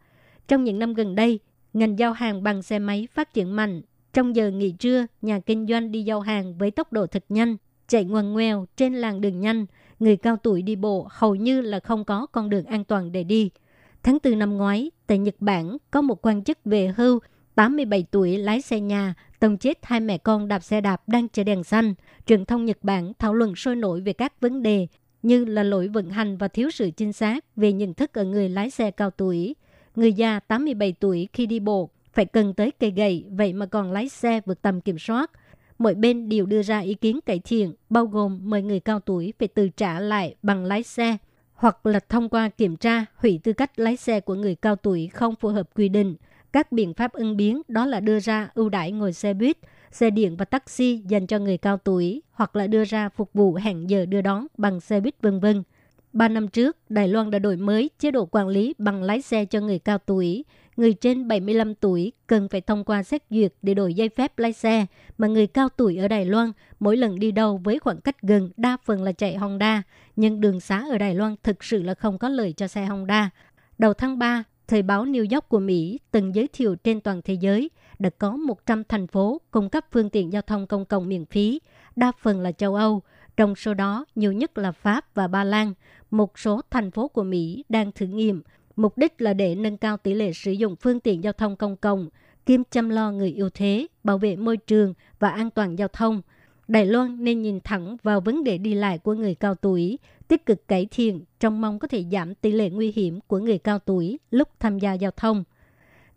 [0.47, 1.39] Trong những năm gần đây,
[1.73, 3.81] ngành giao hàng bằng xe máy phát triển mạnh.
[4.13, 7.57] Trong giờ nghỉ trưa, nhà kinh doanh đi giao hàng với tốc độ thật nhanh,
[7.87, 9.65] chạy ngoằn ngoèo trên làng đường nhanh–
[9.99, 13.23] người cao tuổi đi bộ hầu như là không có con đường an toàn để
[13.23, 13.49] đi.
[14.03, 17.19] Tháng 4 năm ngoái, tại Nhật Bản, có một quan chức về hưu
[17.55, 21.43] 87 tuổi lái xe nhà, tông chết hai mẹ con đạp xe đạp đang chờ
[21.43, 21.93] đèn xanh.
[22.25, 24.87] Truyền thông Nhật Bản thảo luận sôi nổi về các vấn đề
[25.23, 28.49] như là lỗi vận hành và thiếu sự chính xác về nhận thức ở người
[28.49, 29.55] lái xe cao tuổi.
[29.95, 33.91] Người già 87 tuổi khi đi bộ phải cần tới cây gậy, vậy mà còn
[33.91, 35.31] lái xe vượt tầm kiểm soát–
[35.77, 39.33] mỗi bên đều đưa ra ý kiến cải thiện, bao gồm mời người cao tuổi
[39.39, 41.17] phải từ trả lại bằng lái xe
[41.57, 45.07] hoặc là thông qua kiểm tra hủy tư cách lái xe của người cao tuổi
[45.07, 46.15] không phù hợp quy định.
[46.53, 49.57] Các biện pháp ứng biến đó là đưa ra ưu đãi ngồi xe buýt,
[49.91, 53.55] xe điện và taxi dành cho người cao tuổi hoặc là đưa ra phục vụ
[53.55, 55.63] hẹn giờ đưa đón bằng xe buýt vân vân.
[56.13, 59.45] Ba năm trước, Đài Loan đã đổi mới chế độ quản lý bằng lái xe
[59.45, 60.45] cho người cao tuổi,
[60.77, 64.53] người trên 75 tuổi cần phải thông qua xét duyệt để đổi giấy phép lái
[64.53, 64.85] xe,
[65.17, 68.49] mà người cao tuổi ở Đài Loan mỗi lần đi đâu với khoảng cách gần
[68.57, 69.83] đa phần là chạy Honda,
[70.15, 73.29] nhưng đường xá ở Đài Loan thực sự là không có lợi cho xe Honda.
[73.77, 77.33] Đầu tháng 3, Thời báo New York của Mỹ từng giới thiệu trên toàn thế
[77.33, 81.25] giới đã có 100 thành phố cung cấp phương tiện giao thông công cộng miễn
[81.25, 81.59] phí,
[81.95, 83.01] đa phần là châu Âu.
[83.37, 85.73] Trong số đó, nhiều nhất là Pháp và Ba Lan.
[86.11, 88.41] Một số thành phố của Mỹ đang thử nghiệm
[88.77, 91.75] Mục đích là để nâng cao tỷ lệ sử dụng phương tiện giao thông công
[91.75, 92.09] cộng,
[92.45, 96.21] kiêm chăm lo người yếu thế, bảo vệ môi trường và an toàn giao thông.
[96.67, 100.45] Đài Loan nên nhìn thẳng vào vấn đề đi lại của người cao tuổi, tích
[100.45, 103.79] cực cải thiện trong mong có thể giảm tỷ lệ nguy hiểm của người cao
[103.79, 105.43] tuổi lúc tham gia giao thông.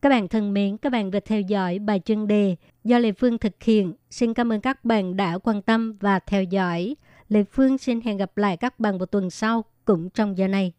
[0.03, 3.39] Các bạn thân mến, các bạn vừa theo dõi bài chuyên đề do Lê Phương
[3.39, 3.93] thực hiện.
[4.11, 6.97] Xin cảm ơn các bạn đã quan tâm và theo dõi.
[7.29, 10.73] Lê Phương xin hẹn gặp lại các bạn vào tuần sau cũng trong giờ này.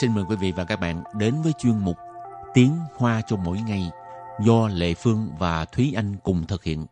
[0.00, 1.96] Xin mời quý vị và các bạn đến với chuyên mục
[2.54, 3.90] Tiếng Hoa cho mỗi ngày
[4.40, 6.86] do Lệ Phương và Thúy Anh cùng thực hiện.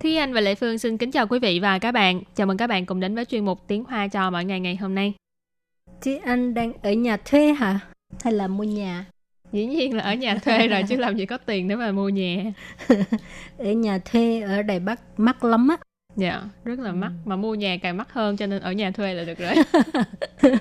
[0.00, 2.22] Thúy Anh và Lệ Phương xin kính chào quý vị và các bạn.
[2.34, 4.76] Chào mừng các bạn cùng đến với chuyên mục Tiếng Hoa cho mỗi ngày ngày
[4.76, 5.14] hôm nay.
[6.00, 7.80] Chị Anh đang ở nhà thuê hả?
[8.24, 9.06] Hay là mua nhà?
[9.52, 12.08] Dĩ nhiên là ở nhà thuê rồi chứ làm gì có tiền để mà mua
[12.08, 12.52] nhà.
[13.58, 15.76] ở nhà thuê ở Đài Bắc mắc lắm á.
[16.16, 17.12] Dạ, rất là mắc.
[17.24, 19.54] Mà mua nhà càng mắc hơn cho nên ở nhà thuê là được rồi.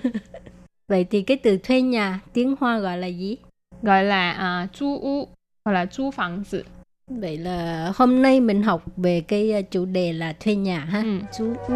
[0.88, 3.38] Vậy thì cái từ thuê nhà tiếng Hoa gọi là gì?
[3.82, 5.28] Gọi là uh, chu u
[5.65, 6.63] hoặc là chu phòng tử.
[7.08, 11.02] Vậy là hôm nay mình học về cái ờ, chủ đề là thuê nhà ha.
[11.02, 11.19] Ừ.
[11.38, 11.76] Chú u.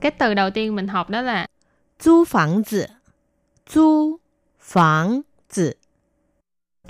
[0.00, 1.46] Cái từ đầu tiên mình học đó là
[1.98, 2.88] 租房子，
[3.66, 4.20] 租
[4.60, 5.76] 房子，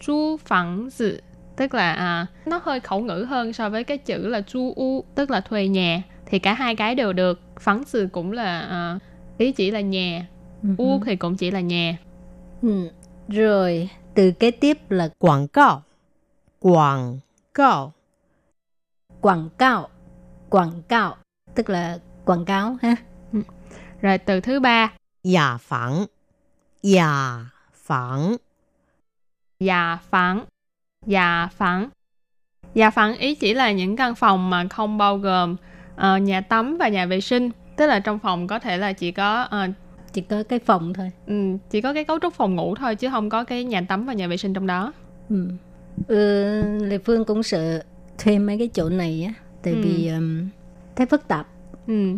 [0.00, 1.20] chu phẳng tử.
[1.56, 5.04] Tức là à, nó hơi khẩu ngữ hơn so với cái chữ là chu u,
[5.14, 6.02] tức là thuê nhà.
[6.26, 7.40] Thì cả hai cái đều được.
[7.60, 8.98] Phẳng tử cũng là à,
[9.38, 10.26] ý chỉ là nhà.
[10.78, 11.98] U thì cũng chỉ là nhà.
[12.62, 12.90] Ừ.
[13.28, 15.82] Rồi, từ kế tiếp là 广告，
[16.60, 17.20] 广
[17.54, 17.92] 告，
[19.20, 19.88] quảng cáo.
[20.50, 21.16] Quảng cáo,
[21.54, 21.98] tức là
[22.31, 22.95] quảng cáo ha.
[23.33, 23.41] Ừ.
[24.01, 24.93] Rồi từ thứ ba.
[25.23, 26.05] nhà phẳng.
[26.83, 28.35] nhà phẳng.
[29.59, 30.45] nhà phẳng.
[31.05, 31.89] nhà phẳng.
[32.75, 35.55] nhà phẳng ý chỉ là những căn phòng mà không bao gồm
[35.93, 37.51] uh, nhà tắm và nhà vệ sinh.
[37.77, 39.75] Tức là trong phòng có thể là chỉ có uh,
[40.13, 41.11] chỉ có cái phòng thôi.
[41.27, 44.05] Ừ, chỉ có cái cấu trúc phòng ngủ thôi chứ không có cái nhà tắm
[44.05, 44.93] và nhà vệ sinh trong đó.
[45.29, 45.49] Ừ.
[46.07, 47.83] Ừ, Lê Phương cũng sợ
[48.17, 49.79] thuê mấy cái chỗ này á, tại ừ.
[49.83, 50.49] vì um,
[50.95, 51.47] thấy phức tạp
[51.91, 52.17] ừ.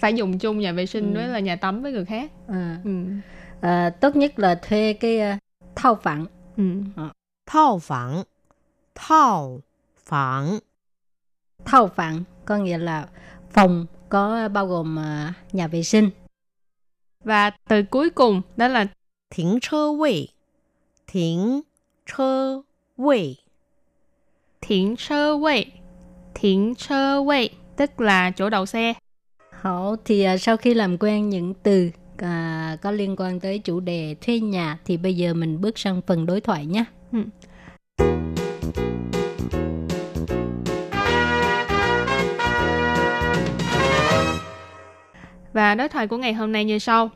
[0.00, 1.14] phải dùng chung nhà vệ sinh ừ.
[1.14, 2.78] với là nhà tắm với người khác à.
[2.84, 2.90] Ừ.
[3.60, 5.38] À, tốt nhất là thuê cái uh,
[5.74, 6.64] thao phẳng ừ.
[6.96, 7.08] Ờ.
[7.46, 8.22] thao phẳng
[8.94, 9.60] thao
[10.04, 10.58] phẳng
[11.64, 13.08] thao phẳng có nghĩa là
[13.50, 16.10] phòng có bao gồm uh, nhà vệ sinh
[17.24, 18.86] và từ cuối cùng đó là
[19.30, 20.28] thỉnh chơ vị
[21.06, 21.60] thỉnh
[22.06, 22.60] chơ
[22.98, 23.36] vị
[24.60, 25.66] thỉnh chơ vị
[26.34, 28.94] thỉnh chơ vị tức là chỗ đậu xe
[29.63, 33.79] Hảo, thì à, sau khi làm quen những từ à, có liên quan tới chủ
[33.79, 36.85] đề thuê nhà thì bây giờ mình bước sang phần đối thoại nhé.
[37.11, 37.19] Ừ.
[45.53, 47.11] Và đối thoại của ngày hôm nay như sau.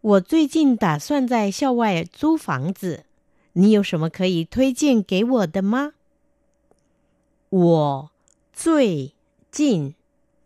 [0.00, 3.04] 我最近打算在校外租房子，
[3.54, 5.92] 你有什么可以推荐给我的吗？
[7.48, 8.10] 我
[8.52, 9.12] 最
[9.50, 9.94] 近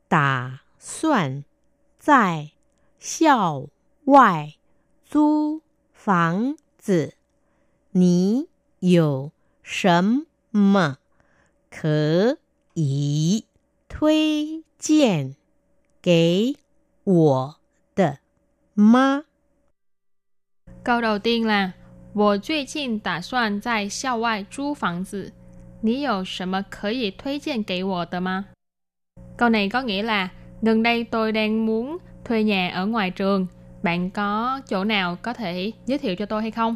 [0.07, 1.46] 打 算
[1.98, 2.52] 在
[3.00, 3.70] 校
[4.04, 4.56] 外
[5.06, 5.62] 租
[5.94, 7.14] 房子，
[7.92, 10.98] 你有什么
[11.72, 12.38] 可
[12.74, 13.46] 以
[13.88, 15.38] 推荐
[16.02, 16.58] 给
[17.06, 17.56] 我
[17.96, 18.20] 的
[18.74, 19.24] 吗
[20.84, 21.72] ？Câu đầu tiên là
[22.14, 25.32] 我最近打算在校外租房子，
[25.80, 28.48] 你有什么可以推荐给我的吗
[29.38, 30.32] ？Câu này có nghĩa là
[30.64, 33.48] gần đây tôi đang muốn thuê nhà ở ngoài trường.
[33.84, 36.76] Bạn có chỗ nào có thể giới thiệu cho tôi hay không?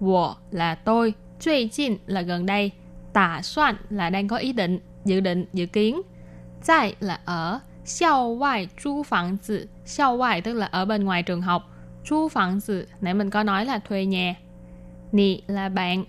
[0.00, 2.70] Wo là tôi, truy chin là gần đây,
[3.12, 6.00] tả soạn là đang có ý định, dự định, dự kiến.
[6.66, 11.22] Tại là ở, xiao ngoại chu phẳng zi, xiao ngoại tức là ở bên ngoài
[11.22, 11.62] trường học,
[12.04, 14.34] chu phẳng zi, nãy mình có nói là thuê nhà.
[15.12, 16.04] Nì là bạn,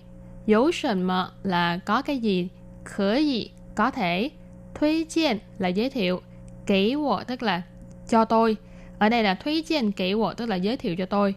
[0.46, 2.48] dấu sần mờ là có cái gì,
[2.84, 4.30] khở gì, có thể,
[4.74, 6.20] thuê chiên là giới thiệu,
[6.65, 7.61] Kỹ wo tức là
[8.07, 8.57] cho tôi.
[8.99, 11.35] Ở đây là thuê chiên kỹ wo tức là giới thiệu cho tôi.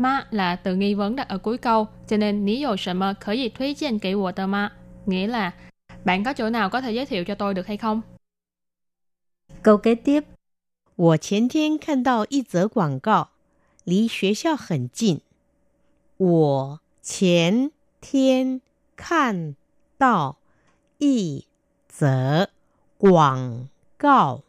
[0.00, 1.86] Ma là từ nghi vấn đặt ở cuối câu.
[2.08, 4.72] Cho nên ní dầu sần mờ khở gì thuê chiên kỹ wo tờ ma.
[5.06, 5.52] Nghĩa là
[6.04, 8.00] bạn có chỗ nào có thể giới thiệu cho tôi được hay không?
[9.62, 10.24] Câu kế tiếp,
[10.96, 13.28] 我前天看到一则广告，
[13.84, 15.20] 离学校很近。
[16.16, 18.60] 我前天
[18.96, 19.56] 看
[19.98, 20.36] 到
[20.98, 21.46] 一
[21.88, 22.50] 则
[22.98, 24.42] 广告，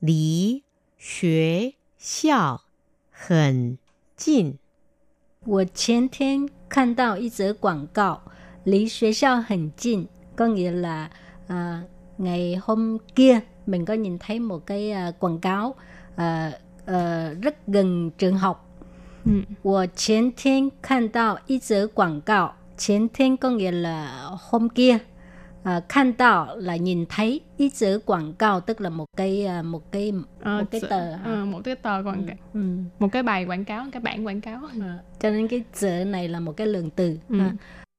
[0.00, 0.62] 离
[0.98, 2.62] 学校
[3.10, 3.78] 很
[4.16, 4.58] 近。
[5.46, 8.20] 我前天看到一则广告，
[8.64, 11.10] Lý xuế sao hình chinh có nghĩa là
[11.48, 11.82] à,
[12.18, 15.74] ngày hôm kia mình có nhìn thấy một cái à, quảng cáo
[16.16, 16.52] à,
[16.86, 18.60] à, rất gần trường học.
[19.26, 19.42] Ừ.
[19.62, 24.98] 我前天看到一则广告，前天 có nghĩa là hôm kia.
[25.69, 29.91] À, 看到 là nhìn thấy, ý chữ quảng cáo tức là một cái à, một
[29.91, 32.35] cái Ờ, một cái tờ ờ, một cái tờ quảng cáo.
[32.53, 32.59] Ừ.
[32.99, 34.61] một cái bài quảng cáo cái bản quảng cáo.
[34.81, 37.39] À, cho nên cái chữ này là một cái lượng từ Ừ.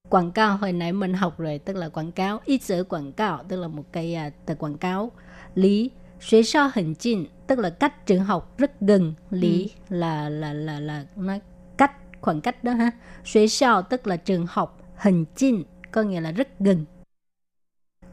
[0.08, 3.44] quảng cáo hồi nãy mình học rồi tức là quảng cáo ít chữ quảng cáo
[3.48, 5.10] tức là một cái à, từ quảng cáo.
[5.54, 9.14] Lý xuế sao hình chinh tức là cách trường học rất gần.
[9.30, 11.34] Lý là là là là nó
[11.78, 12.90] cách khoảng cách đó ha.
[13.24, 16.84] Xuế sao tức là trường học hình chinh có nghĩa là rất gần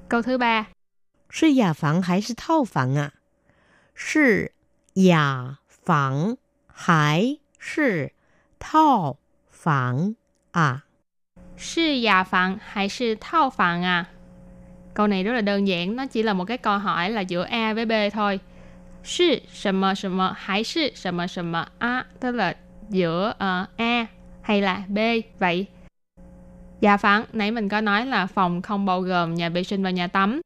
[0.08, 0.66] câu thứ ba
[1.30, 3.12] 是雅房还是套房啊？
[3.94, 4.52] 是
[4.94, 8.12] 雅房还是
[8.58, 9.16] 套
[9.48, 10.14] 房
[10.50, 10.84] 啊？
[11.56, 14.04] 是雅房还是套房à
[14.94, 17.44] câu này rất là đơn giản nó chỉ là một cái câu hỏi là giữa
[17.44, 18.40] A với B thôi
[19.02, 22.54] 是什么什么还是什么什么 A tức là
[22.90, 24.06] giữa ờ, A
[24.42, 24.98] hay là B
[25.38, 25.66] vậy
[26.80, 29.90] Dạ phẳng, nãy mình có nói là phòng không bao gồm nhà vệ sinh và
[29.90, 30.40] nhà tắm.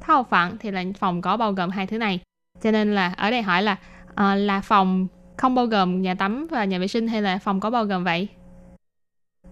[0.00, 2.20] Thao phẳng thì là phòng có bao gồm hai thứ này.
[2.62, 3.76] Cho nên là ở đây hỏi là
[4.14, 7.60] ờ, là phòng không bao gồm nhà tắm và nhà vệ sinh hay là phòng
[7.60, 8.28] có bao gồm vậy?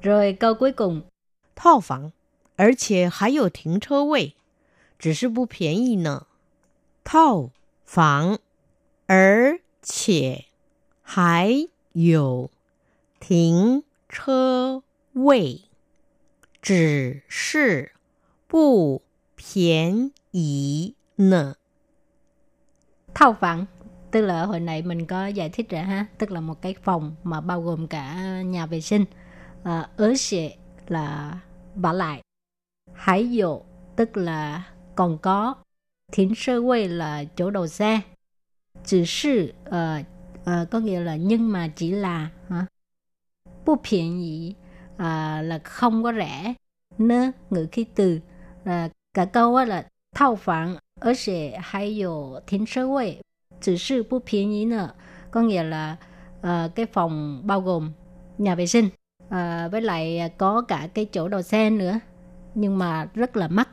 [0.03, 1.03] rồi câu cuối cùng
[1.57, 2.13] 套房，
[2.57, 4.35] 而且还有停车位，
[4.99, 6.27] 只是不便宜呢。
[7.05, 7.51] 套
[7.87, 8.39] 房，
[9.07, 10.45] 而且
[11.03, 12.51] 还有
[13.21, 14.83] 停车
[15.15, 15.63] 位，
[16.63, 17.93] 只是
[18.49, 19.03] 不
[19.37, 21.57] 便宜呢。
[23.15, 23.67] thao phẳng
[24.11, 27.15] tức là hồi nãy mình có giải thích rồi ha tức là một cái phòng
[27.23, 29.05] mà bao gồm cả nhà vệ sinh
[29.63, 30.51] à, ở sẽ
[30.89, 31.39] là
[31.75, 32.23] vả lại
[32.95, 33.61] hải dụ
[33.97, 34.63] tức là
[34.95, 35.55] còn có
[36.13, 38.01] thiến sơ quay là chỗ đầu xe
[38.85, 39.99] chỉ sư ờ,
[40.45, 42.67] ờ, có nghĩa là nhưng mà chỉ là hả
[43.67, 44.55] bu phiền gì
[45.00, 46.54] à, là không có rẻ.
[46.98, 48.20] Nữa ngữ khí từ.
[48.64, 49.86] À, cả câu á là
[50.16, 53.16] thao phản ở sẽ hay dụ thính sơ quê
[53.62, 54.90] chỉ sư bút phiến ý nữa
[55.32, 55.96] có nghĩa là
[56.42, 57.92] à, cái phòng bao gồm
[58.38, 58.90] nhà vệ sinh
[59.30, 62.00] à, với lại có cả cái chỗ đầu xe nữa
[62.56, 63.70] nhưng mà rất là mắc.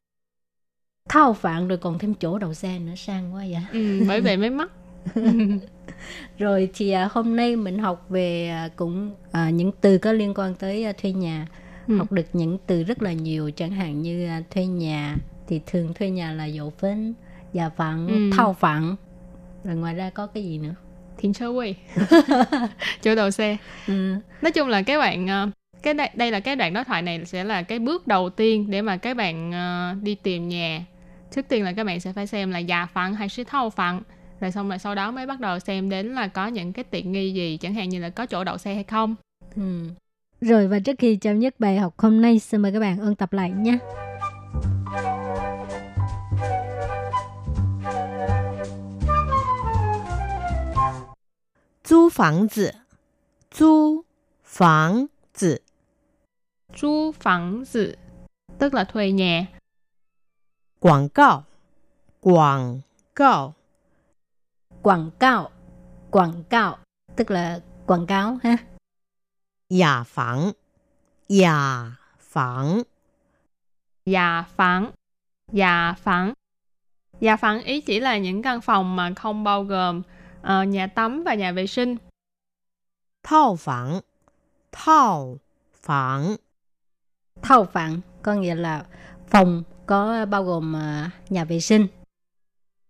[1.08, 3.62] Thao phản rồi còn thêm chỗ đầu xe nữa sang quá vậy.
[3.72, 4.70] Ừ, bởi vậy mới mắc.
[6.38, 10.34] rồi thì à, hôm nay mình học về à, cũng à, những từ có liên
[10.34, 11.46] quan tới à, thuê nhà
[11.88, 11.96] Ừ.
[11.98, 15.16] học được những từ rất là nhiều chẳng hạn như à, thuê nhà
[15.48, 17.14] thì thường thuê nhà là dỗ phấn
[17.52, 18.36] nhà phẳng Ừ.
[18.36, 18.96] thao phẳng
[19.64, 20.74] rồi ngoài ra có cái gì nữa
[21.18, 21.74] Thiện sơ quay.
[23.02, 23.56] Chỗ đầu xe.
[23.86, 24.14] ừ.
[24.42, 25.50] Nói chung là các bạn ờ,
[25.82, 28.70] cái đây, đây là cái đoạn đối thoại này sẽ là cái bước đầu tiên
[28.70, 30.84] để mà các bạn ờ, đi tìm nhà.
[31.34, 34.02] Trước tiên là các bạn sẽ phải xem là già phẳng hay 是 thâu phẳng
[34.40, 37.12] rồi xong rồi sau đó mới bắt đầu xem đến là có những cái tiện
[37.12, 39.14] nghi gì chẳng hạn như là có chỗ đậu xe hay không.
[39.56, 39.62] Ừ.
[39.62, 39.88] ừ.
[40.40, 43.14] rồi và trước khi chào nhất bài học hôm nay xin mời các bạn ôn
[43.14, 43.78] tập lại nhé
[51.84, 52.70] Chú phòng tử
[53.58, 54.02] Chú
[54.44, 55.06] phòng
[55.40, 55.58] tử
[56.74, 57.94] Chú phòng tử
[58.58, 59.46] Tức là thuê nhà.
[60.80, 61.44] Quảng cáo.
[62.20, 62.80] Quảng
[63.14, 63.54] cáo
[64.86, 65.50] quảng cáo.
[66.10, 66.78] Quảng cáo
[67.16, 68.56] tức là quảng cáo ha.
[69.68, 70.52] Nhà phẳng.
[71.28, 72.82] Nhà phẳng.
[74.04, 74.90] Nhà phẳng.
[75.52, 76.32] Nhà phẳng.
[77.20, 80.02] Nhà phẳng ý chỉ là những căn phòng mà không bao gồm
[80.40, 81.96] uh, nhà tắm và nhà vệ sinh.
[83.22, 84.00] Thao phẳng.
[84.72, 85.38] Thao
[85.82, 86.36] phẳng.
[87.42, 88.84] Thao phẳng có nghĩa là
[89.28, 91.86] phòng có bao gồm uh, nhà vệ sinh.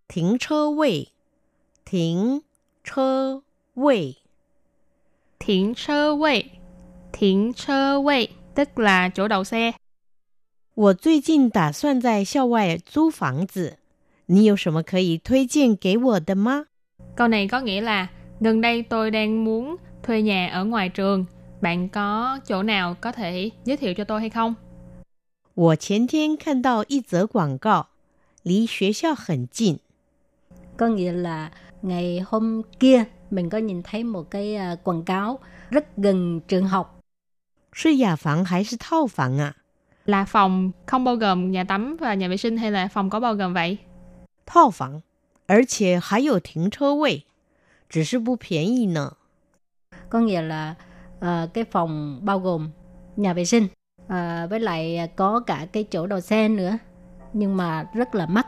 [0.09, 1.07] Thính chơ vị.
[1.86, 2.42] 停
[2.84, 3.44] 车
[3.76, 4.18] 位，
[5.40, 6.46] 停车位，
[7.12, 9.74] Thiện sơ quay, thiện sơ quay, tức là chỗ đậu xe.
[10.74, 13.78] 我最近打算在校外租房子，
[14.28, 16.68] 你有什么可以推荐给我的吗？
[17.16, 18.08] Câu này có nghĩa là
[18.40, 21.26] gần đây tôi đang muốn thuê nhà ở ngoài trường.
[21.62, 24.56] Bạn có chỗ nào có thể giới thiệu cho tôi hay không?
[25.54, 27.88] 我前天看到一则广告，
[28.44, 29.80] 离学校很近，
[30.78, 35.40] Có nghĩa là ngày hôm kia mình có nhìn thấy một cái à, quảng cáo
[35.70, 36.98] rất gần trường học.
[37.74, 39.56] 是雅房还是套房啊？
[40.06, 43.20] Là phòng không bao gồm nhà tắm và nhà vệ sinh hay là phòng có
[43.20, 43.78] bao gồm vậy?
[44.46, 45.02] 套房，
[45.48, 47.24] 而且还有停车位，
[47.90, 49.14] 只是不便宜呢。
[50.10, 50.76] Có nghĩa là
[51.20, 52.70] à, cái phòng bao gồm
[53.16, 53.68] nhà vệ sinh
[54.08, 56.78] à, với lại có cả cái chỗ đậu xe nữa
[57.34, 58.48] nhưng mà rất là mắc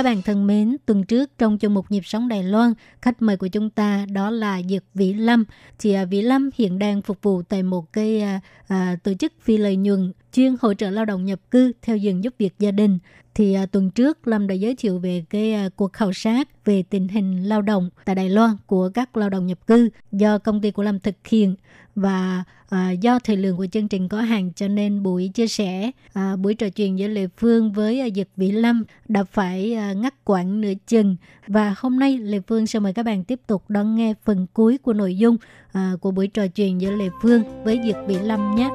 [0.00, 3.36] Các bạn thân mến, tuần trước trong chương mục Nhịp sống Đài Loan, khách mời
[3.36, 5.44] của chúng ta đó là Dược Vĩ Lâm.
[5.78, 9.32] Chị à, Vĩ Lâm hiện đang phục vụ tại một cái à, à tổ chức
[9.40, 12.70] phi lợi nhuận chuyên hỗ trợ lao động nhập cư theo dừng giúp việc gia
[12.70, 12.98] đình.
[13.34, 16.82] Thì à, tuần trước Lâm đã giới thiệu về cái à, cuộc khảo sát về
[16.82, 20.60] tình hình lao động tại Đài Loan của các lao động nhập cư do công
[20.60, 21.54] ty của Lâm thực hiện
[21.94, 25.90] và à, do thời lượng của chương trình có hạn cho nên buổi chia sẻ
[26.12, 29.92] à, buổi trò chuyện giữa Lê Phương với à, Dật Vĩ Lâm đã phải à,
[29.92, 31.16] ngắt quãng nửa chừng
[31.46, 34.78] và hôm nay Lê Phương sẽ mời các bạn tiếp tục đón nghe phần cuối
[34.78, 35.36] của nội dung
[35.72, 38.70] à, của buổi trò chuyện giữa Lê Phương với Dực Vĩ Lâm nhé.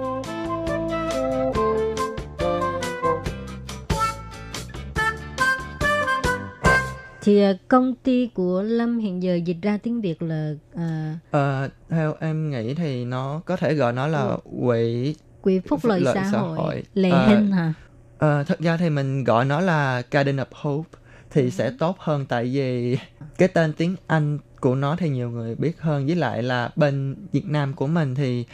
[7.25, 11.69] Thì à, công ty của Lâm hiện giờ dịch ra tiếng Việt là à, Ờ,
[11.89, 16.15] theo em nghĩ thì nó có thể gọi nó là quỹ quỹ phúc lợi, lợi
[16.15, 16.83] xã, xã hội, hội.
[16.93, 17.73] lệ Ờ, hình hả?
[18.17, 20.89] Ờ, thật ra thì mình gọi nó là Garden of Hope
[21.29, 22.97] thì sẽ tốt hơn tại vì
[23.37, 27.15] cái tên tiếng Anh của nó thì nhiều người biết hơn với lại là bên
[27.31, 28.45] Việt Nam của mình thì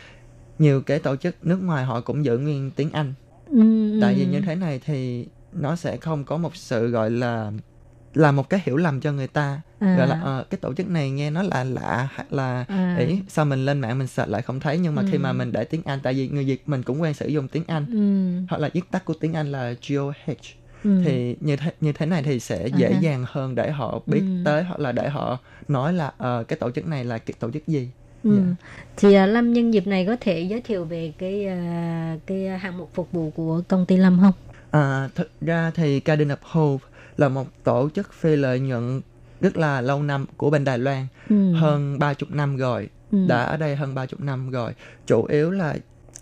[0.59, 3.13] nhiều cái tổ chức nước ngoài họ cũng giữ nguyên tiếng Anh
[3.51, 4.29] Ừ, tại vì ừ.
[4.29, 7.51] như thế này thì nó sẽ không có một sự gọi là
[8.13, 9.95] là một cái hiểu lầm cho người ta À.
[9.97, 12.95] gọi là ờ, cái tổ chức này nghe nó là lạ là À.
[12.99, 15.19] ý sao mình lên mạng mình search lại không thấy nhưng mà khi Ừ.
[15.19, 17.63] mà mình để tiếng Anh tại vì người Việt mình cũng quen sử dụng tiếng
[17.67, 20.13] Anh Ừ, hoặc là viết tắt của tiếng Anh là GOH
[20.83, 21.01] ừ.
[21.05, 24.21] thì như thế như thế này thì sẽ À dễ dàng hơn để họ biết
[24.21, 24.41] Ừ.
[24.45, 27.51] tới hoặc là để họ nói là ờ, cái tổ chức này là cái tổ
[27.51, 27.89] chức gì
[28.23, 28.35] Ừ.
[28.37, 28.55] Dạ.
[28.97, 32.77] Thì à, Lâm nhân dịp này có thể giới thiệu về cái à, cái hạng
[32.77, 34.33] mục phục vụ của công ty Lâm không?
[34.71, 36.85] À, thực ra thì Garden of Hope
[37.17, 39.01] là một tổ chức phi lợi nhuận
[39.41, 41.53] rất là lâu năm của bên Đài Loan Ừ.
[41.53, 43.17] hơn 30 năm rồi Ừ.
[43.27, 44.71] đã ở đây hơn 30 năm rồi
[45.07, 45.75] chủ yếu là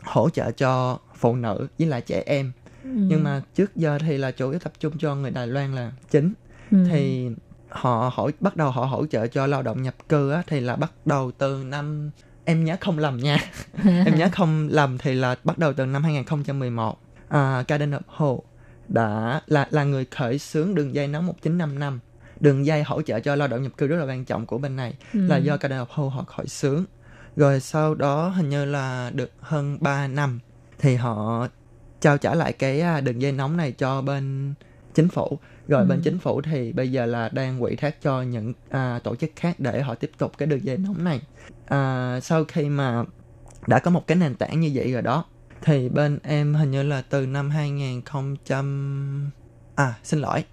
[0.03, 2.51] hỗ trợ cho phụ nữ với lại trẻ em
[2.83, 2.89] Ừ.
[2.93, 5.91] nhưng mà trước giờ thì là chủ yếu tập trung cho người Đài Loan là
[6.11, 6.33] chính
[6.71, 6.77] Ừ.
[6.89, 7.29] thì
[7.69, 10.75] họ hỗ bắt đầu họ hỗ trợ cho lao động nhập cư á, thì là
[10.75, 12.11] bắt đầu từ năm
[12.45, 13.37] em nhớ không lầm nha
[13.83, 16.97] em nhớ không lầm thì là bắt đầu từ năm 2011
[17.29, 18.48] à, Garden of Hope
[18.89, 21.99] đã là là người khởi xướng đường dây nóng 1955
[22.39, 24.75] đường dây hỗ trợ cho lao động nhập cư rất là quan trọng của bên
[24.75, 24.93] này.
[25.13, 25.19] Ừ.
[25.27, 26.85] là do Garden of Hope họ khởi xướng.
[27.35, 30.39] Rồi sau đó hình như là được hơn 3 năm
[30.79, 31.47] thì họ
[32.01, 34.53] trao trả lại cái à, đường dây nóng này cho bên
[34.93, 35.39] chính phủ.
[35.67, 35.87] Rồi Ừ.
[35.89, 39.29] bên chính phủ thì bây giờ là đang quỹ thác cho những à, tổ chức
[39.35, 41.21] khác để họ tiếp tục cái đường dây nóng này.
[41.67, 43.03] À, sau khi mà
[43.67, 45.25] đã có một cái nền tảng như vậy rồi đó
[45.61, 48.01] thì bên em hình như là từ năm 2000
[49.75, 50.43] à xin lỗi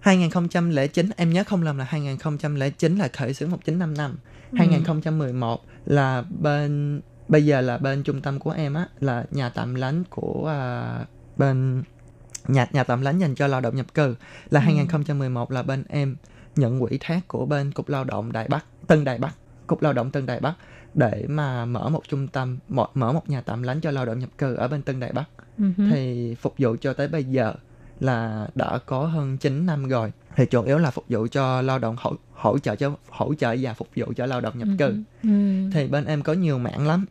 [0.00, 4.18] 2009 em nhớ không lầm là 2009 là khởi xướng 1955
[4.52, 4.56] Ừ.
[4.58, 9.74] 2011 là bên bây giờ là bên trung tâm của em á là nhà tạm
[9.74, 10.98] lánh của à,
[11.36, 11.82] bên
[12.48, 14.14] nhà nhà tạm lánh dành cho lao động nhập cư
[14.50, 14.64] là Ừ.
[14.64, 16.16] 2011 là bên em
[16.56, 19.32] nhận quỹ thác của bên cục lao động Đài Bắc Tân Đài Bắc
[19.66, 20.54] cục lao động Tân Đài Bắc
[20.94, 24.30] để mà mở một trung tâm mở, một nhà tạm lánh cho lao động nhập
[24.38, 25.24] cư ở bên Tân Đài Bắc.
[25.58, 25.72] Hứ.
[25.90, 27.54] thì phục vụ cho tới bây giờ
[28.00, 30.12] là đã có hơn 9 năm rồi.
[30.36, 33.56] Thì chủ yếu là phục vụ cho lao động hỗ, hỗ trợ cho hỗ trợ
[33.60, 34.94] và phục vụ cho lao động nhập cư.
[35.22, 35.70] Ừ.
[35.74, 37.06] thì bên em có nhiều mảng lắm.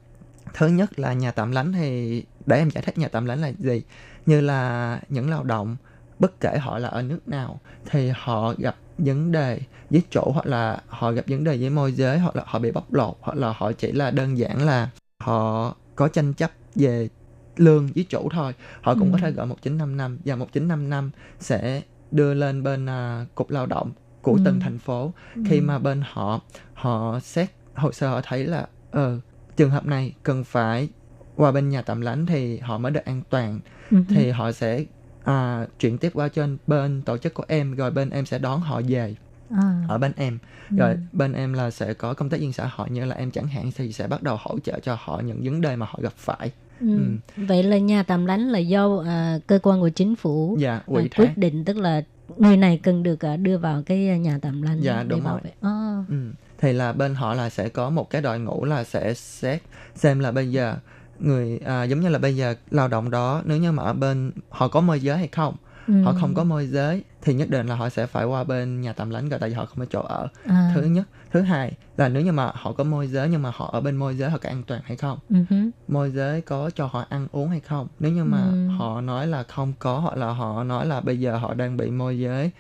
[0.54, 3.52] Thứ nhất là nhà tạm lánh thì để em giải thích nhà tạm lánh là
[3.60, 3.82] gì?
[4.26, 5.76] Như là những lao động
[6.20, 8.76] bất kể họ là ở nước nào thì họ gặp
[9.06, 12.44] vấn đề với chủ hoặc là họ gặp vấn đề với môi giới hoặc là
[12.46, 14.90] họ bị bóc lột hoặc là họ chỉ là đơn giản là
[15.20, 17.10] họ có tranh chấp về
[17.58, 19.12] lương với chủ thôi họ cũng Ừ.
[19.12, 21.82] có thể gọi 1955 và 1955 sẽ
[22.12, 23.92] đưa lên bên à, cục lao động
[24.22, 24.42] của Ừ.
[24.46, 25.42] từng thành phố Ừ.
[25.46, 26.40] khi mà bên họ
[26.74, 29.20] họ xét hồ sơ họ thấy là ờ
[29.58, 30.90] trường hợp này cần phải
[31.36, 33.60] qua bên nhà tạm lánh thì họ mới được an toàn
[33.92, 33.98] Ừ.
[34.10, 34.86] thì họ sẽ
[35.30, 38.62] à, chuyển tiếp qua trên bên tổ chức của em rồi bên em sẽ đón
[38.62, 39.16] họ về
[39.52, 39.84] à.
[39.88, 40.38] ở bên em
[40.70, 40.76] Ừ.
[40.78, 43.48] rồi bên em là sẽ có công tác viên xã hội như là em chẳng
[43.48, 46.14] hạn thì sẽ bắt đầu hỗ trợ cho họ những vấn đề mà họ gặp
[46.18, 46.52] phải
[46.82, 46.88] Ừ.
[46.98, 47.44] Ừ.
[47.46, 51.10] Vậy là nhà tạm lánh là do à, cơ quan của chính phủ dạ thác
[51.16, 52.02] quyết định tức là
[52.38, 55.34] người này cần được à, đưa vào cái nhà tạm lánh Dạ, để đúng bảo
[55.34, 55.42] rồi.
[55.44, 55.52] vệ.
[55.62, 56.04] À.
[56.10, 56.16] Ừ.
[56.58, 59.62] Thì là bên họ là sẽ có một cái đội ngũ là sẽ xét
[59.96, 60.76] xem là bây giờ
[61.20, 64.32] người à, giống như là bây giờ lao động đó nếu như mà ở bên
[64.50, 65.56] họ có môi giới hay không
[65.88, 66.04] Ừ.
[66.04, 68.94] họ không có môi giới thì nhất định là họ sẽ phải qua bên nhà
[68.94, 70.72] tạm lánh rồi tại vì họ không có chỗ ở à.
[70.76, 73.70] thứ nhất thứ hai là nếu như mà họ có môi giới nhưng mà họ
[73.74, 75.56] ở bên môi giới họ có an toàn hay không hứ.
[75.88, 78.68] môi giới có cho họ ăn uống hay không nếu như mà Ừ.
[78.78, 81.90] họ nói là không có hoặc là họ nói là bây giờ họ đang bị
[81.92, 82.52] môi giới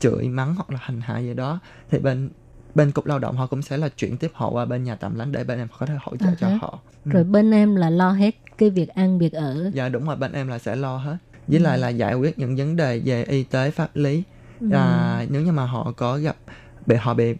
[0.00, 1.58] chửi mắng hoặc là hành hạ gì đó
[1.90, 2.30] thì bên
[2.74, 5.14] bên cục lao động họ cũng sẽ là chuyển tiếp họ qua bên nhà tạm
[5.18, 6.58] lánh để bên em có thể hỗ trợ À cho hả.
[6.60, 7.10] họ Ừ.
[7.10, 9.70] Rồi bên em là lo hết cái việc ăn việc ở.
[9.74, 11.16] dạ đúng rồi bên em là sẽ lo hết
[11.46, 11.80] với lại Ừ.
[11.80, 14.22] là giải quyết những vấn đề về y tế pháp lý
[14.60, 14.68] Ừ.
[14.72, 16.36] à, nếu như mà họ có gặp
[16.86, 17.34] bị họ bị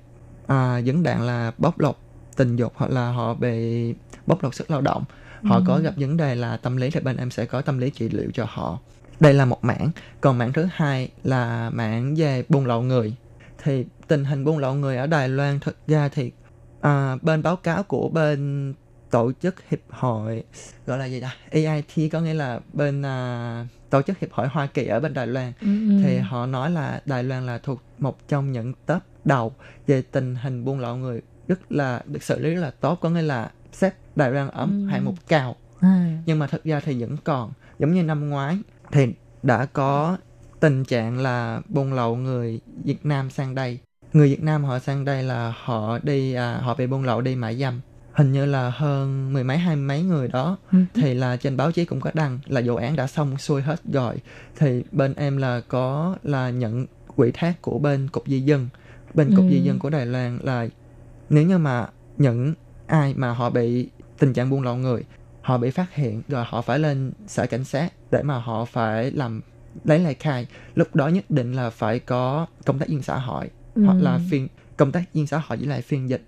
[0.47, 1.97] à, vấn đạn là bóc lột
[2.37, 3.95] tình dục hoặc là họ bị
[4.27, 5.05] bóc lột sức lao động
[5.45, 5.63] họ Ừ.
[5.67, 8.09] có gặp vấn đề là tâm lý thì bên em sẽ có tâm lý trị
[8.09, 8.79] liệu cho họ
[9.21, 13.15] đây là một mảng còn mảng thứ hai là mảng về buôn lậu người
[13.65, 16.33] thì tình hình buôn lậu người ở Đài Loan thực ra thì
[16.81, 18.75] à, bên báo cáo của bên
[19.11, 20.45] tổ chức hiệp hội
[20.87, 24.67] gọi là gì ta AIT có nghĩa là bên à, tổ chức hiệp hội Hoa
[24.67, 26.01] Kỳ ở bên Đài Loan Ừ, ừ.
[26.03, 29.53] thì họ nói là Đài Loan là thuộc một trong những top đầu
[29.87, 33.11] về tình hình buôn lậu người rất là được xử lý rất là tốt có
[33.11, 34.87] nghĩa là xếp Đài Loan ở Ừ.
[34.87, 36.19] hạng mục cao À.
[36.27, 38.59] nhưng mà thực ra thì vẫn còn giống như năm ngoái
[38.93, 39.07] thì
[39.43, 40.19] đã có
[40.61, 43.79] tình trạng là buôn lậu người Việt Nam sang đây
[44.13, 47.35] người Việt Nam họ sang đây là họ đi à, họ bị buôn lậu đi
[47.35, 47.81] mại dâm
[48.13, 50.57] hình như là hơn mười mấy hai mấy người đó.
[50.73, 50.79] Ừ.
[50.95, 53.81] thì là trên báo chí cũng có đăng là vụ án đã xong xuôi hết
[53.93, 54.17] rồi.
[54.57, 56.87] Thì bên em là có là nhận
[57.17, 58.69] quỹ thác của bên cục di dân.
[59.15, 59.51] Bên cục Ừ.
[59.51, 60.67] di dân của Đài Loan là
[61.31, 62.55] nếu như mà những
[62.87, 63.89] ai mà họ bị
[64.19, 65.05] tình trạng buôn lậu người
[65.43, 69.11] họ bị phát hiện rồi họ phải lên sở cảnh sát để mà họ phải
[69.11, 69.41] làm
[69.85, 70.47] lấy lời khai.
[70.75, 74.21] Lúc đó nhất định là phải có công tác viên xã hội hoặc là Ừ.
[74.31, 76.23] phiên công tác viên xã hội với lại phiên dịch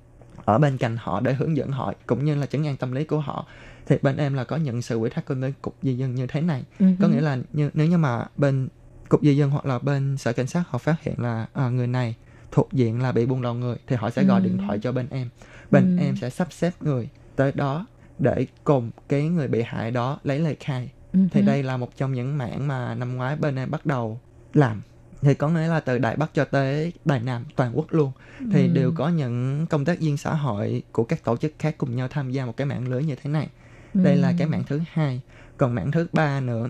[0.45, 3.05] ở bên cạnh họ để hướng dẫn họ cũng như là chấn an tâm lý
[3.05, 3.47] của họ.
[3.87, 6.27] Thì bên em là có nhận sự quỹ thác của bên cục di dân như
[6.27, 6.65] thế này.
[6.79, 8.69] Ừ có nghĩa là như, nếu như mà bên
[9.09, 11.87] cục di dân hoặc là bên sở cảnh sát họ phát hiện là à, người
[11.87, 12.15] này
[12.53, 14.45] thuộc diện là bị buôn lậu người thì họ sẽ gọi Ừ.
[14.45, 15.29] điện thoại cho bên em.
[15.71, 16.03] Bên Ừ.
[16.05, 17.87] em sẽ sắp xếp người tới đó
[18.19, 20.91] để cùng cái người bị hại đó lấy lời khai.
[21.13, 24.21] Ừ thì đây là một trong những mảng mà năm ngoái bên em bắt đầu
[24.55, 24.83] làm
[25.25, 28.13] thì có nghĩa là từ Đài Bắc cho tới Đài Nam toàn quốc luôn
[28.53, 28.73] thì Ừ.
[28.73, 32.09] đều có những công tác viên xã hội của các tổ chức khác cùng nhau
[32.09, 33.49] tham gia một cái mạng lưới như thế này
[33.95, 34.35] đây là Ừ.
[34.39, 35.21] cái mảng thứ hai
[35.57, 36.69] còn mảng thứ ba nữa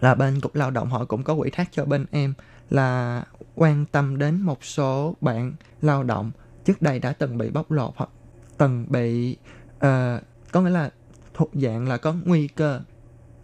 [0.00, 2.34] là bên cục lao động họ cũng có quỹ thác cho bên em
[2.70, 3.22] là
[3.54, 5.52] quan tâm đến một số bạn
[5.82, 6.30] lao động
[6.64, 8.10] trước đây đã từng bị bóc lột hoặc
[8.58, 9.36] từng bị
[9.78, 10.20] ờ,
[10.52, 10.90] có nghĩa là
[11.34, 12.80] thuộc dạng là có nguy cơ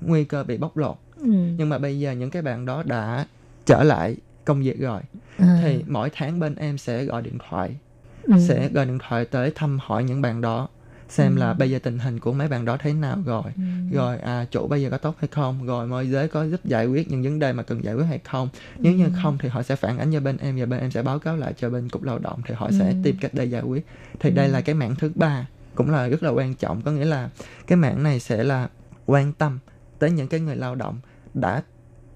[0.01, 1.31] nguy cơ bị bóc lột Ừ.
[1.59, 3.27] nhưng mà bây giờ những cái bạn đó đã
[3.67, 5.01] trở lại công việc rồi
[5.39, 5.61] À.
[5.63, 7.77] thì mỗi tháng bên em sẽ gọi điện thoại
[8.23, 8.35] Ừ.
[8.49, 10.69] sẽ gọi điện thoại tới thăm hỏi những bạn đó
[11.09, 11.41] xem Ừ.
[11.41, 13.63] là bây giờ tình hình của mấy bạn đó thế nào rồi Ừ.
[13.93, 16.87] rồi à chủ bây giờ có tốt hay không rồi môi giới có giúp giải
[16.87, 19.11] quyết những vấn đề mà cần giải quyết hay không nếu như Ừ.
[19.23, 21.37] không thì họ sẽ phản ánh cho bên em và bên em sẽ báo cáo
[21.37, 22.95] lại cho bên cục lao động thì họ sẽ Ừ.
[23.03, 23.87] tìm cách để giải quyết
[24.21, 24.35] thì Ừ.
[24.35, 27.31] đây là cái mảng thứ ba cũng là rất là quan trọng có nghĩa là
[27.67, 28.69] cái mảng này sẽ là
[29.07, 29.59] quan tâm
[29.99, 30.99] tới những cái người lao động
[31.35, 31.63] đã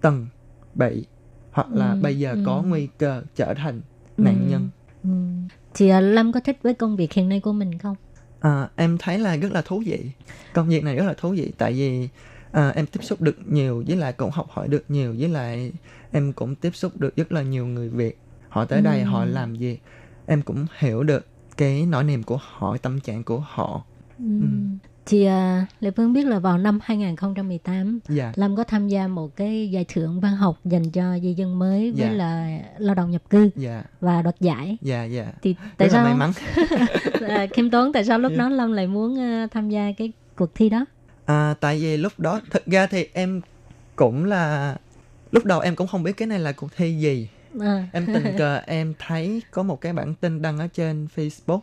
[0.00, 0.26] từng
[0.74, 1.06] bị
[1.54, 1.98] hoặc là Ừ.
[2.02, 2.62] bây giờ có Ừ.
[2.68, 3.80] nguy cơ trở thành
[4.16, 4.50] nạn Ừ.
[4.50, 4.68] nhân
[5.04, 5.10] Ừ.
[5.74, 7.96] Thì à, Lâm có thích với công việc hiện nay của mình không?
[8.40, 10.10] À, em thấy là rất là thú vị
[10.52, 12.08] công việc này rất là thú vị tại vì
[12.52, 15.72] à, em tiếp xúc được nhiều với lại cũng học hỏi được nhiều với lại
[16.12, 19.04] em cũng tiếp xúc được rất là nhiều người Việt họ tới đây Ừ.
[19.06, 19.78] họ làm gì
[20.26, 21.26] em cũng hiểu được
[21.56, 23.84] cái nỗi niềm của họ tâm trạng của họ
[24.18, 24.24] Ừ.
[25.06, 29.36] Thì à, Lê Phương biết là vào năm 2018 dạ Lâm có tham gia một
[29.36, 32.10] cái giải thưởng văn học dành cho di dân mới với Dạ.
[32.12, 34.76] là lao động nhập cư dạ và đoạt giải.
[34.82, 36.32] dạ dạ Thì tại rất sao may mắn
[37.28, 38.38] à, khiêm tốn tại sao lúc Dạ.
[38.38, 40.84] đó Lâm lại muốn à, tham gia cái cuộc thi đó?
[41.24, 43.40] à, tại vì lúc đó thực ra thì em
[43.96, 44.76] cũng là
[45.32, 47.28] lúc đầu em cũng không biết cái này là cuộc thi gì
[47.60, 47.88] À.
[47.92, 51.60] em tình cờ em thấy có một cái bản tin đăng ở trên Facebook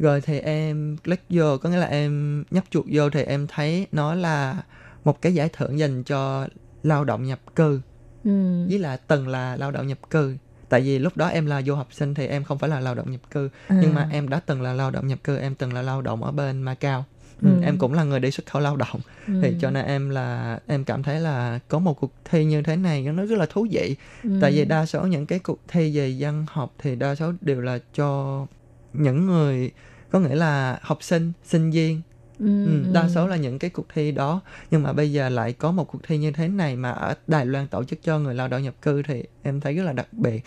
[0.00, 3.86] rồi thì em click vô có nghĩa là em nhấp chuột vô thì em thấy
[3.92, 4.62] nó là
[5.04, 6.46] một cái giải thưởng dành cho
[6.82, 7.80] lao động nhập cư
[8.24, 8.66] Ừ.
[8.68, 10.36] với là từng là lao động nhập cư
[10.68, 12.94] tại vì lúc đó em là du học sinh thì em không phải là lao
[12.94, 13.78] động nhập cư À.
[13.82, 16.24] nhưng mà em đã từng là lao động nhập cư em từng là lao động
[16.24, 17.04] ở bên Macau
[17.42, 17.48] ừ.
[17.48, 17.60] Ừ.
[17.64, 19.32] em cũng là người đi xuất khẩu lao động Ừ.
[19.42, 22.76] thì cho nên em là em cảm thấy là có một cuộc thi như thế
[22.76, 24.30] này nó rất là thú vị Ừ.
[24.40, 27.60] tại vì đa số những cái cuộc thi về văn học thì đa số đều
[27.60, 28.46] là cho
[28.92, 29.70] những người
[30.10, 32.00] có nghĩa là học sinh sinh viên.
[32.38, 34.40] Ừ, Ừ, đa số là những cái cuộc thi đó.
[34.70, 37.46] Nhưng mà bây giờ lại có một cuộc thi như thế này mà ở Đài
[37.46, 40.12] Loan tổ chức cho người lao động nhập cư thì em thấy rất là đặc
[40.12, 40.42] biệt.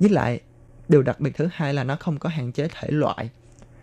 [0.00, 0.40] Với lại
[0.88, 3.30] điều đặc biệt thứ hai là nó không có hạn chế thể loại.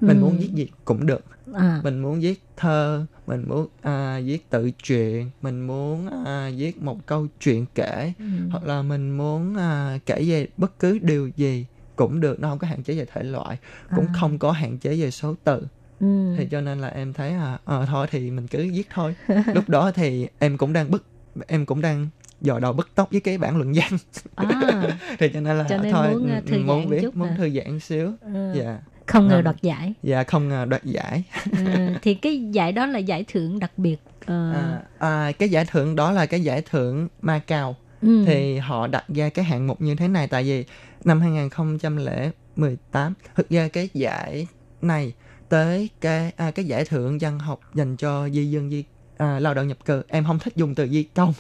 [0.02, 0.22] Mình Ừ.
[0.22, 1.26] muốn viết gì cũng được.
[1.54, 1.82] À.
[1.84, 7.06] mình muốn viết thơ mình muốn à, viết tự truyện mình muốn à, viết một
[7.06, 8.26] câu chuyện kể Ừ.
[8.52, 11.66] hoặc là mình muốn à, kể về bất cứ điều gì
[11.96, 13.58] cũng được nó không có hạn chế về thể loại
[13.96, 14.14] cũng À.
[14.20, 15.68] không có hạn chế về số từ
[16.00, 16.36] Ừ.
[16.38, 19.16] thì cho nên là em thấy à ờ, thôi thì mình cứ viết thôi
[19.54, 21.06] lúc đó thì em cũng đang bức
[21.48, 22.08] em cũng đang
[22.42, 23.98] dò đầu bứt tóc với cái bản luận văn
[24.36, 24.98] à.
[25.20, 27.36] thì cho nên là Cho nên thôi muốn, à, ừ, thư muốn viết muốn hả?
[27.38, 28.54] thư giãn xíu Ừ.
[28.56, 29.42] dạ không ngờ À.
[29.42, 31.66] đoạt giải dạ không ngờ đoạt giải ừ.
[32.02, 35.96] thì cái giải đó là giải thưởng đặc biệt Ờ, à, à, cái giải thưởng
[35.96, 38.24] đó là cái giải thưởng Macau ừ.
[38.28, 40.66] thì họ đặt ra cái hạng mục như thế này tại vì
[41.06, 44.48] năm 2018 thực ra cái giải
[44.82, 45.14] này
[45.50, 48.84] tới cái à, cái giải thưởng văn học dành cho di dân di
[49.18, 51.34] à, lao động nhập cư em không thích dùng từ di công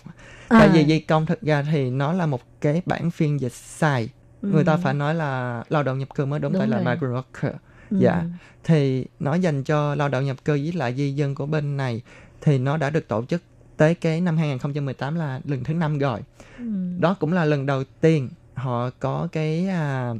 [0.50, 0.72] tại À.
[0.74, 4.10] vì di công thực ra thì nó là một cái bản phiên dịch sai
[4.42, 4.80] người ta Ừ.
[4.84, 7.54] phải nói là lao động nhập cư mới đúng, Đúng tại là migrant worker
[7.90, 7.98] Ừ.
[8.00, 8.24] dạ
[8.64, 12.02] thì nó dành cho lao động nhập cư với lại di dân của bên này
[12.42, 13.42] thì nó đã được tổ chức
[13.78, 16.20] tới cái năm 2018 là lần thứ năm rồi
[16.58, 16.64] Ừ.
[17.00, 20.14] đó cũng là lần đầu tiên họ có cái à,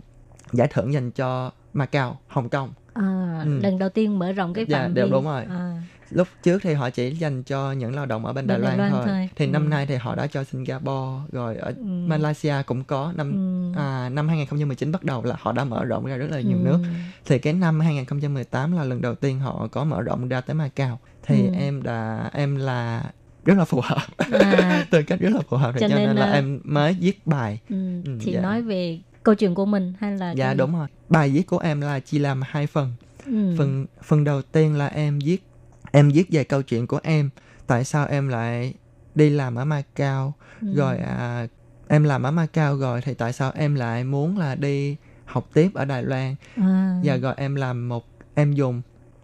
[0.52, 2.74] giải thưởng dành cho Macau, Hồng Kông.
[2.94, 3.60] À, Ừ.
[3.64, 5.44] lần đầu tiên mở rộng cái Dạ, phạm đều vi đúng rồi.
[5.50, 5.82] à.
[6.10, 8.78] Lúc trước thì họ chỉ dành cho những lao động ở bên Đài, Đài Loan,
[8.78, 9.02] Loan thôi.
[9.06, 9.30] thôi.
[9.36, 9.52] Thì Ừ.
[9.52, 11.84] năm nay thì họ đã cho Singapore rồi ở Ừ.
[11.84, 13.32] Malaysia cũng có năm
[13.76, 13.80] Ừ.
[13.80, 16.64] à, năm 2019 bắt đầu là họ đã mở rộng ra rất là nhiều Ừ.
[16.64, 16.80] nước.
[17.26, 21.00] Thì cái năm 2018 là lần đầu tiên họ có mở rộng ra tới Macau.
[21.24, 21.54] Thì Ừ.
[21.54, 23.04] em đã em là
[23.46, 24.04] rất là phù hợp.
[24.32, 26.94] À, Tư cách rất là phù hợp Cho cho, nên nên, là là- em mới
[27.00, 28.02] viết bài ừ.
[28.06, 28.42] Ừ, thì dạ.
[28.42, 31.58] nói về câu chuyện của mình hay là dạ cái- đúng rồi bài viết của
[31.58, 32.94] em là chia làm hai phần
[33.26, 33.56] ừ.
[33.58, 35.44] phần phần đầu tiên là em viết
[35.92, 37.30] em viết về câu chuyện của em
[37.68, 38.74] tại sao em lại
[39.16, 40.68] đi làm ở Macau Ừ.
[40.76, 41.48] rồi à,
[41.88, 45.70] em làm ở Macau rồi thì tại sao em lại muốn là đi học tiếp
[45.74, 47.00] ở Đài Loan à.
[47.04, 48.82] và rồi em làm một em dùng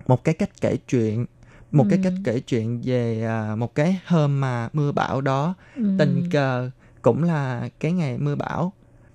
[0.07, 1.25] một cái cách kể chuyện
[1.71, 2.03] một cái Ừ.
[2.03, 5.83] cách kể chuyện về à, một cái hôm mà mưa bão đó ừ.
[5.97, 6.69] tình cờ
[7.01, 8.73] cũng là cái ngày mưa bão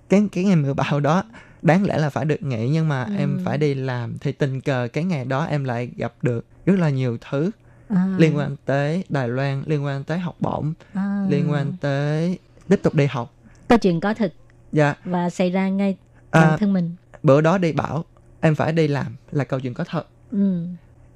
[0.09, 1.23] cái cái ngày mưa bão đó
[1.61, 3.15] đáng lẽ là phải được nghỉ nhưng mà Ừ.
[3.17, 6.79] em phải đi làm thì tình cờ cái ngày đó em lại gặp được rất
[6.79, 7.51] là nhiều thứ
[7.87, 8.15] à.
[8.17, 11.25] liên quan tới Đài Loan liên quan tới học bổng à.
[11.29, 12.39] liên quan tới
[12.69, 13.33] tiếp tục đi học
[13.67, 14.31] câu chuyện có thực
[14.71, 15.97] dạ và xảy ra ngay
[16.31, 18.05] à, bản thân mình bữa đó đi bảo
[18.41, 20.65] em phải đi làm là câu chuyện có thật ừ.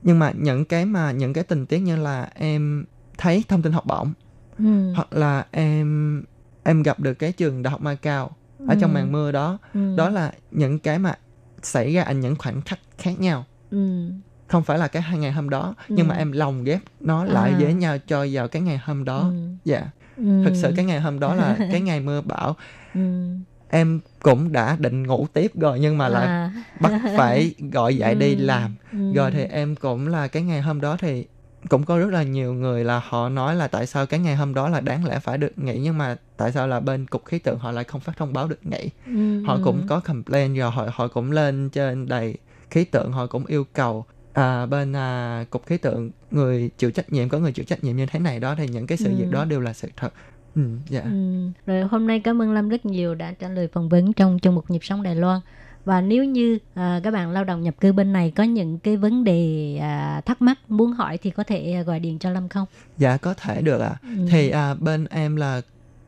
[0.02, 2.86] Nhưng mà những cái mà những cái tình tiết như là em
[3.18, 4.14] thấy thông tin học bổng
[4.60, 4.94] Ừ.
[4.94, 6.24] hoặc là em
[6.64, 8.32] em gặp được cái trường đại học Macau
[8.68, 8.94] ở trong Ừ.
[8.94, 9.96] màn mưa đó Ừ.
[9.98, 11.14] đó là những cái mà
[11.62, 14.12] xảy ra ở những khoảnh khắc khác nhau ừ.
[14.48, 16.20] không phải là cái hai ngày hôm đó nhưng mà Ừ.
[16.20, 17.58] em lồng ghép nó lại À.
[17.60, 19.48] với nhau cho vào cái ngày hôm đó Ừ.
[19.66, 19.86] dạ
[20.18, 20.42] Ừ.
[20.46, 22.56] thực sự cái ngày hôm đó là cái ngày mưa bão
[22.96, 23.00] ừ.
[23.70, 26.52] Em cũng đã định ngủ tiếp rồi nhưng mà lại à.
[26.80, 28.46] bắt phải gọi dậy đi Ừ.
[28.46, 29.14] làm ừ.
[29.16, 31.26] rồi thì em cũng là cái ngày hôm đó thì
[31.70, 34.54] cũng có rất là nhiều người là họ nói là tại sao cái ngày hôm
[34.54, 37.40] đó là đáng lẽ phải được nghỉ nhưng mà tại sao là bên cục khí
[37.40, 39.44] tượng họ lại không phát thông báo được nghỉ ừ.
[39.46, 42.36] họ cũng có complain rồi họ họ cũng lên trên đầy
[42.70, 47.14] khí tượng họ cũng yêu cầu à, bên à, cục khí tượng người chịu trách
[47.14, 49.16] nhiệm có người chịu trách nhiệm như thế này đó thì những cái sự Ừ.
[49.18, 50.14] việc đó đều là sự thật
[50.56, 51.10] ừ, dạ Ừ.
[51.66, 54.56] Rồi hôm nay cảm ơn Lâm rất nhiều đã trả lời phỏng vấn trong chương
[54.56, 55.40] mục nhịp sống Đài Loan.
[55.86, 58.98] Và nếu như à, các bạn lao động nhập cư bên này có những cái
[58.98, 62.50] vấn đề à, thắc mắc muốn hỏi thì có thể à, gọi điện cho Lâm
[62.50, 62.66] không?
[62.98, 64.10] dạ có thể được ạ Ừ.
[64.32, 65.62] thì à, bên em là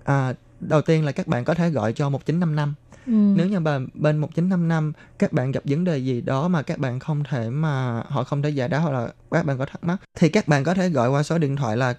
[0.03, 2.73] à, đầu tiên là các bạn có thể gọi cho 1955
[3.07, 3.11] ừ.
[3.37, 6.99] nếu như bên bên 1955 các bạn gặp vấn đề gì đó mà các bạn
[6.99, 9.97] không thể mà họ không thể giải đáp hoặc là các bạn có thắc mắc
[10.15, 11.93] thì các bạn có thể gọi qua số điện thoại là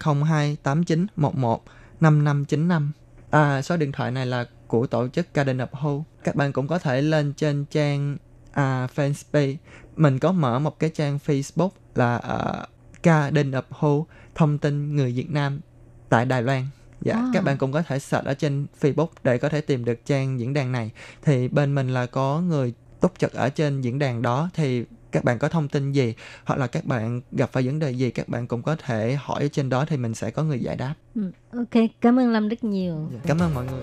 [0.64, 1.64] 028911
[2.02, 2.92] 5595
[3.30, 6.68] à, số điện thoại này là của tổ chức Garden of Hope các bạn cũng
[6.68, 8.16] có thể lên trên trang
[8.52, 9.56] à, fanpage
[9.96, 12.68] mình có mở một cái trang Facebook là uh,
[13.02, 15.60] Garden of Hope thông tin người Việt Nam
[16.08, 16.66] tại Đài Loan
[17.04, 17.30] Dạ, À.
[17.32, 20.40] các bạn cũng có thể search ở trên Facebook để có thể tìm được trang
[20.40, 20.90] diễn đàn này.
[21.22, 25.24] Thì bên mình là có người túc trực ở trên diễn đàn đó thì các
[25.24, 28.28] bạn có thông tin gì hoặc là các bạn gặp phải vấn đề gì các
[28.28, 30.94] bạn cũng có thể hỏi ở trên đó thì mình sẽ có người giải đáp.
[31.14, 33.08] Ừ, ok, cảm ơn Lâm rất nhiều.
[33.26, 33.82] Cảm ơn mọi người.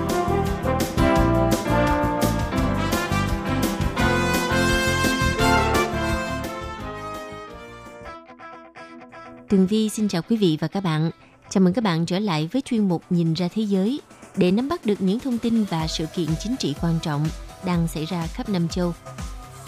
[9.61, 11.11] Tường Vi xin chào quý vị và các bạn.
[11.49, 14.01] Chào mừng các bạn trở lại với chuyên mục Nhìn ra thế giới
[14.37, 17.27] để nắm bắt được những thông tin và sự kiện chính trị quan trọng
[17.65, 18.93] đang xảy ra khắp Nam châu.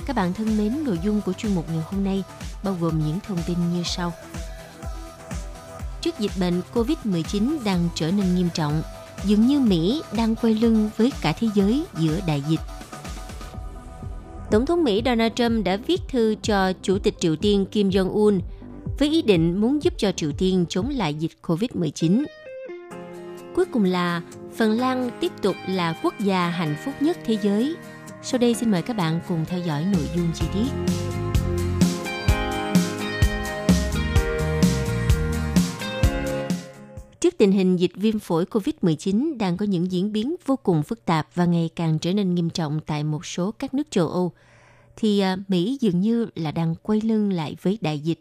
[0.05, 2.23] Các bạn thân mến, nội dung của chuyên mục ngày hôm nay
[2.63, 4.13] bao gồm những thông tin như sau.
[6.01, 8.81] Trước dịch bệnh COVID-19 đang trở nên nghiêm trọng,
[9.25, 12.61] dường như Mỹ đang quay lưng với cả thế giới giữa đại dịch.
[14.51, 18.39] Tổng thống Mỹ Donald Trump đã viết thư cho Chủ tịch Triều Tiên Kim Jong-un
[18.99, 22.23] với ý định muốn giúp cho Triều Tiên chống lại dịch COVID-19.
[23.55, 24.21] Cuối cùng là
[24.55, 27.75] Phần Lan tiếp tục là quốc gia hạnh phúc nhất thế giới.
[28.23, 30.93] Sau đây xin mời các bạn cùng theo dõi nội dung chi tiết.
[37.19, 41.05] Trước tình hình dịch viêm phổi COVID-19 đang có những diễn biến vô cùng phức
[41.05, 44.31] tạp và ngày càng trở nên nghiêm trọng tại một số các nước châu Âu,
[44.95, 48.19] thì à, Mỹ dường như là đang quay lưng lại với đại dịch.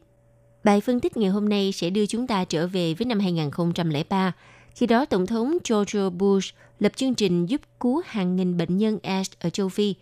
[0.64, 4.32] Bài phân tích ngày hôm nay sẽ đưa chúng ta trở về với năm 2003,
[4.74, 8.98] khi đó Tổng thống George Bush lập chương trình giúp cứu hàng nghìn bệnh nhân
[9.02, 9.94] AIDS ở châu Phi.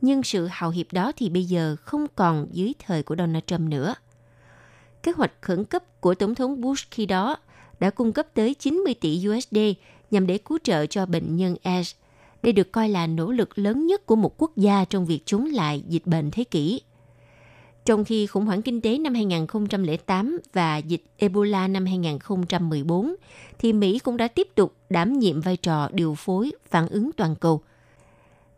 [0.00, 3.60] Nhưng sự hào hiệp đó thì bây giờ không còn dưới thời của Donald Trump
[3.60, 3.94] nữa.
[5.02, 7.36] Kế hoạch khẩn cấp của Tổng thống Bush khi đó
[7.80, 9.58] đã cung cấp tới 90 tỷ USD
[10.10, 11.94] nhằm để cứu trợ cho bệnh nhân AIDS.
[12.42, 15.44] Đây được coi là nỗ lực lớn nhất của một quốc gia trong việc chống
[15.44, 16.80] lại dịch bệnh thế kỷ.
[17.86, 23.14] Trong khi khủng hoảng kinh tế năm 2008 và dịch Ebola năm 2014,
[23.58, 27.36] thì Mỹ cũng đã tiếp tục đảm nhiệm vai trò điều phối phản ứng toàn
[27.36, 27.60] cầu.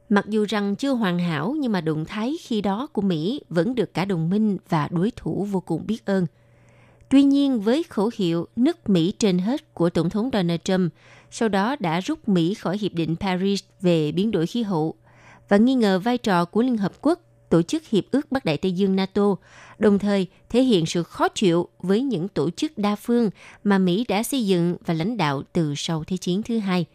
[0.08, 3.74] Mặc dù rằng chưa hoàn hảo nhưng mà động thái khi đó của Mỹ vẫn
[3.74, 6.26] được cả đồng minh và đối thủ vô cùng biết ơn.
[7.08, 10.92] Tuy nhiên với khẩu hiệu nước Mỹ trên hết của Tổng thống Donald Trump,
[11.30, 14.94] sau đó đã rút Mỹ khỏi Hiệp định Paris về biến đổi khí hậu
[15.48, 18.56] và nghi ngờ vai trò của Liên Hợp Quốc tổ chức Hiệp ước Bắc Đại
[18.56, 19.36] Tây Dương NATO,
[19.78, 23.30] đồng thời thể hiện sự khó chịu với những tổ chức đa phương
[23.64, 26.86] mà Mỹ đã xây dựng và lãnh đạo từ sau Thế chiến thứ hai.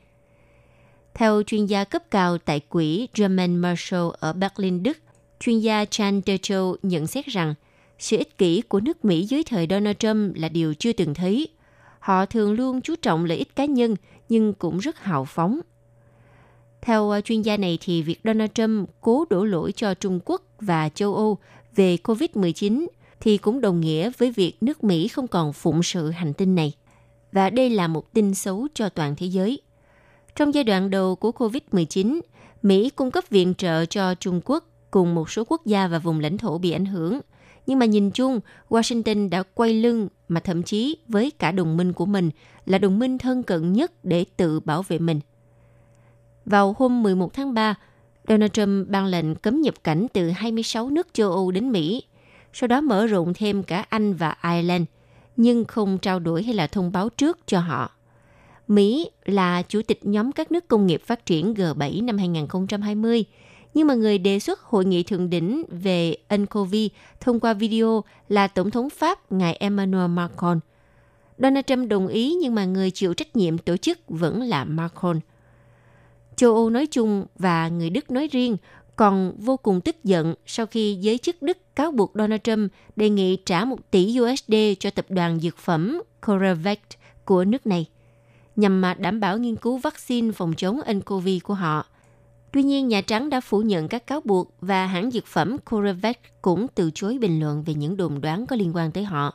[1.14, 4.98] Theo chuyên gia cấp cao tại quỹ German Marshall ở Berlin, Đức,
[5.40, 7.54] chuyên gia Chan Decho nhận xét rằng
[8.00, 11.48] sự ích kỷ của nước Mỹ dưới thời Donald Trump là điều chưa từng thấy.
[12.00, 13.96] Họ thường luôn chú trọng lợi ích cá nhân
[14.30, 15.60] nhưng cũng rất hào phóng–
[16.84, 20.42] theo à, chuyên gia này thì việc Donald Trump cố đổ lỗi cho Trung Quốc
[20.60, 21.38] và châu Âu
[21.76, 22.88] về COVID-19
[23.20, 26.74] thì cũng đồng nghĩa với việc nước Mỹ không còn phụng sự hành tinh này.
[27.32, 29.62] Và đây là một tin xấu cho toàn thế giới.
[30.36, 32.20] Trong giai đoạn đầu của COVID-19,
[32.62, 36.20] Mỹ cung cấp viện trợ cho Trung Quốc cùng một số quốc gia và vùng
[36.20, 37.20] lãnh thổ bị ảnh hưởng.
[37.68, 41.94] Nhưng mà nhìn chung, Washington đã quay lưng mà thậm chí với cả đồng minh
[41.94, 42.30] của mình
[42.66, 45.20] là đồng minh thân cận nhất để tự bảo vệ mình–
[46.46, 47.76] vào hôm 11 tháng 3,
[48.28, 52.04] Donald Trump ban lệnh cấm nhập cảnh từ 26 nước châu Âu đến Mỹ,
[52.54, 54.84] sau đó mở rộng thêm cả Anh và Ireland,
[55.38, 57.92] nhưng không trao đổi hay là thông báo trước cho họ.
[58.68, 63.26] Mỹ là chủ tịch nhóm các nước công nghiệp phát triển G7 năm 2020,
[63.74, 66.76] nhưng mà người đề xuất hội nghị thượng đỉnh về nCoV
[67.20, 70.60] thông qua video là Tổng thống Pháp ngài Emmanuel Macron.
[71.38, 75.20] Donald Trump đồng ý nhưng mà người chịu trách nhiệm tổ chức vẫn là Macron–
[76.36, 78.58] châu Âu nói chung và người Đức nói riêng
[78.96, 83.10] còn vô cùng tức giận sau khi giới chức Đức cáo buộc Donald Trump đề
[83.10, 86.80] nghị trả 1 tỷ USD cho tập đoàn dược phẩm CoreVac
[87.26, 87.88] của nước này
[88.56, 91.86] nhằm mà đảm bảo nghiên cứu vaccine phòng chống nCoV của họ.
[92.52, 96.42] Tuy nhiên, Nhà Trắng đã phủ nhận các cáo buộc và hãng dược phẩm CoreVac
[96.42, 99.34] cũng từ chối bình luận về những đồn đoán có liên quan tới họ.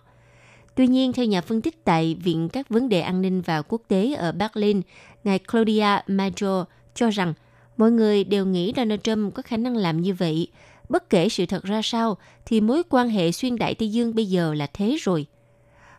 [0.75, 3.83] Tuy nhiên, theo nhà phân tích tại Viện các vấn đề an ninh và quốc
[3.89, 4.83] tế ở Berlin,
[5.25, 6.65] ngài Claudia Major
[6.99, 7.35] cho rằng
[7.77, 10.49] mọi người đều nghĩ Donald Trump có khả năng làm như vậy.
[10.89, 14.27] Bất kể sự thật ra sao, thì mối quan hệ xuyên đại Tây Dương bây
[14.27, 15.27] giờ là thế rồi.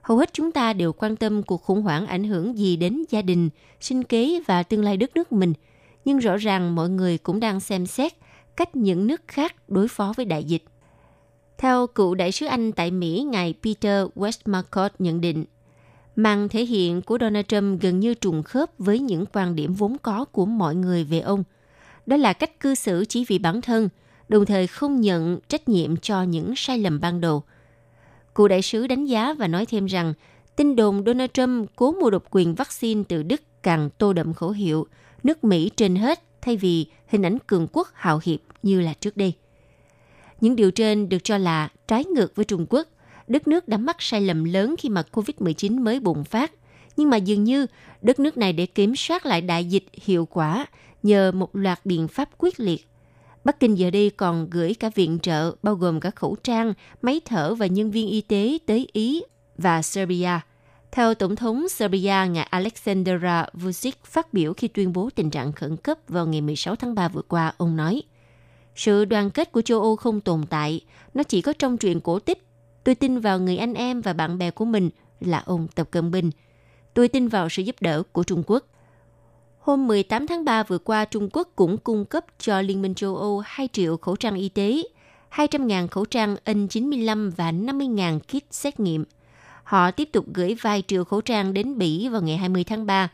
[0.01, 3.21] Hầu hết chúng ta đều quan tâm cuộc khủng hoảng ảnh hưởng gì đến gia
[3.21, 3.49] đình,
[3.81, 5.53] sinh kế và tương lai đất nước mình.
[6.05, 8.13] Nhưng rõ ràng mọi người cũng đang xem xét
[8.57, 10.63] cách những nước khác đối phó với đại dịch.
[11.57, 15.45] Theo cựu đại sứ Anh tại Mỹ, ngài Peter Westmacott nhận định,
[16.23, 19.97] màn thể hiện của Donald Trump gần như trùng khớp với những quan điểm vốn
[20.01, 21.43] có của mọi người về ông.
[22.05, 23.89] Đó là cách cư xử chỉ vì bản thân,
[24.29, 27.43] đồng thời không nhận trách nhiệm cho những sai lầm ban đầu.
[28.33, 30.13] Cụ đại sứ đánh giá và nói thêm rằng,
[30.55, 34.49] tin đồn Donald Trump cố mua độc quyền vaccine từ Đức càng tô đậm khẩu
[34.49, 34.87] hiệu
[35.23, 39.17] nước Mỹ trên hết thay vì hình ảnh cường quốc hào hiệp như là trước
[39.17, 39.33] đây.
[40.41, 42.87] Những điều trên được cho là trái ngược với Trung Quốc.
[43.29, 46.51] Đất nước đã mắc sai lầm lớn khi mà COVID-19 mới bùng phát.
[46.97, 47.65] Nhưng mà dường như
[48.01, 50.65] đất nước này để kiểm soát lại đại dịch hiệu quả
[51.03, 52.87] nhờ một loạt biện pháp quyết liệt.
[53.43, 57.21] Bắc Kinh giờ đây còn gửi cả viện trợ bao gồm cả khẩu trang, máy
[57.25, 59.21] thở và nhân viên y tế tới Ý
[59.57, 60.39] và Serbia.
[60.91, 63.23] Theo Tổng thống Serbia, ngài Aleksandar
[63.53, 67.07] Vučić phát biểu khi tuyên bố tình trạng khẩn cấp vào ngày 16 tháng 3
[67.07, 68.01] vừa qua, ông nói–
[68.79, 70.81] sự đoàn kết của châu Âu không tồn tại,
[71.13, 72.48] nó chỉ có trong truyện cổ tích.
[72.89, 76.11] Tôi tin vào người anh em và bạn bè của mình là ông Tập Cận
[76.11, 76.31] Bình.
[76.93, 78.63] Tôi tin vào sự giúp đỡ của Trung Quốc.
[79.59, 83.15] Hôm 18 tháng 3 vừa qua, Trung Quốc cũng cung cấp cho Liên minh châu
[83.15, 84.83] Âu 2 triệu khẩu trang y tế,
[85.31, 89.05] 200.000 khẩu trang N95 và 50.000 kit xét nghiệm.
[89.63, 93.09] Họ tiếp tục gửi vài triệu khẩu trang đến Bỉ vào ngày 20 tháng 3.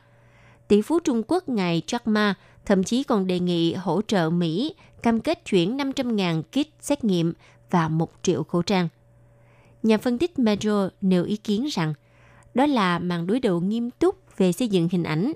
[0.68, 2.34] Tỷ phú Trung Quốc ngài Jack Ma
[2.66, 7.34] thậm chí còn đề nghị hỗ trợ Mỹ cam kết chuyển 500.000 kit xét nghiệm
[7.70, 8.88] và 1 triệu khẩu trang.
[9.86, 11.94] Nhà phân tích Metro nêu ý kiến rằng
[12.54, 15.32] đó là màn đối đầu nghiêm túc về xây dựng hình ảnh.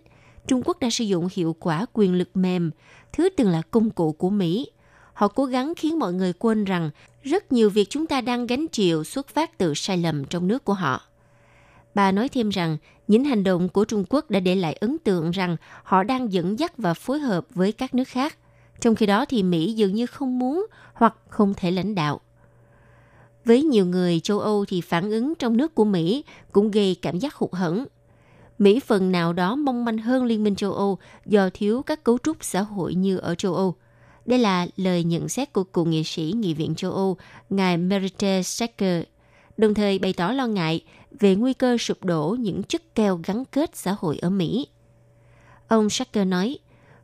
[0.47, 2.71] Trung Quốc đã sử dụng hiệu quả quyền lực mềm,
[3.13, 4.71] thứ từng là công cụ của Mỹ.
[5.13, 6.89] Họ cố gắng khiến mọi người quên rằng
[7.23, 10.65] rất nhiều việc chúng ta đang gánh chịu xuất phát từ sai lầm trong nước
[10.65, 11.01] của họ.
[11.95, 12.77] Bà nói thêm rằng
[13.07, 16.59] những hành động của Trung Quốc đã để lại ấn tượng rằng họ đang dẫn
[16.59, 18.37] dắt và phối hợp với các nước khác–
[18.79, 22.21] trong khi đó thì Mỹ dường như không muốn hoặc không thể lãnh đạo.
[23.49, 27.19] Với nhiều người châu Âu thì phản ứng trong nước của Mỹ cũng gây cảm
[27.19, 27.85] giác hụt hẫng.
[28.57, 32.17] Mỹ phần nào đó mong manh hơn Liên minh châu Âu do thiếu các cấu
[32.17, 33.75] trúc xã hội như ở châu Âu.
[34.25, 37.17] Đây là lời nhận xét của cựu nghị sĩ Nghị viện châu Âu,
[37.49, 39.03] ngài Merite Sacker,
[39.57, 40.83] đồng thời bày tỏ lo ngại
[41.19, 44.67] về nguy cơ sụp đổ những chất keo gắn kết xã hội ở Mỹ.
[45.67, 46.59] Ông Sacker nói,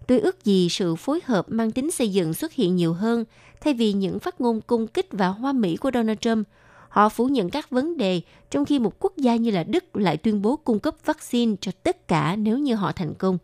[0.08, 3.26] Tôi ước gì sự phối hợp mang tính xây dựng xuất hiện nhiều hơn,
[3.62, 6.48] thay vì những phát ngôn cung kích và hoa mỹ của Donald Trump.
[6.90, 10.18] Họ phủ nhận các vấn đề, trong khi một quốc gia như là Đức lại
[10.18, 13.38] tuyên bố cung cấp vaccine cho tất cả nếu như họ thành công.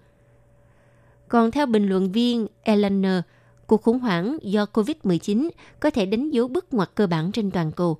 [1.27, 3.23] Còn theo bình luận viên Eleanor,
[3.67, 5.49] cuộc khủng hoảng do COVID-19
[5.79, 7.97] có thể đánh dấu bước ngoặt cơ bản trên toàn cầu.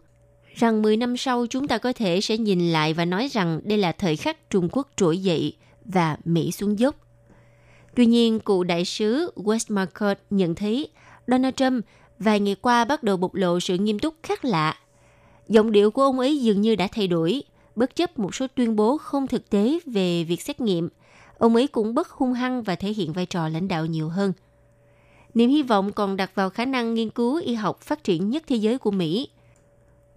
[0.56, 3.78] Rằng 10 năm sau chúng ta có thể sẽ nhìn lại và nói rằng đây
[3.78, 5.54] là thời khắc Trung Quốc trỗi dậy
[5.86, 6.96] và Mỹ xuống dốc.
[7.96, 10.88] Tuy nhiên, cựu đại sứ Westmarcott nhận thấy
[11.28, 11.86] Donald Trump
[12.20, 14.78] vài ngày qua bắt đầu bộc lộ sự nghiêm túc khác lạ.
[15.48, 17.44] Giọng điệu của ông ấy dường như đã thay đổi,
[17.76, 20.90] bất chấp một số tuyên bố không thực tế về việc xét nghiệm.
[21.38, 24.34] Ông ấy cũng bất hung hăng và thể hiện vai trò lãnh đạo nhiều hơn.
[25.34, 28.44] Niềm hy vọng còn đặt vào khả năng nghiên cứu y học phát triển nhất
[28.48, 29.30] thế giới của Mỹ.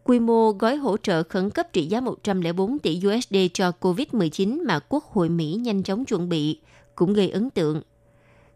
[0.05, 4.79] Quy mô gói hỗ trợ khẩn cấp trị giá 104 tỷ USD cho COVID-19 mà
[4.89, 6.59] Quốc hội Mỹ nhanh chóng chuẩn bị–
[6.95, 7.83] cũng gây ấn tượng.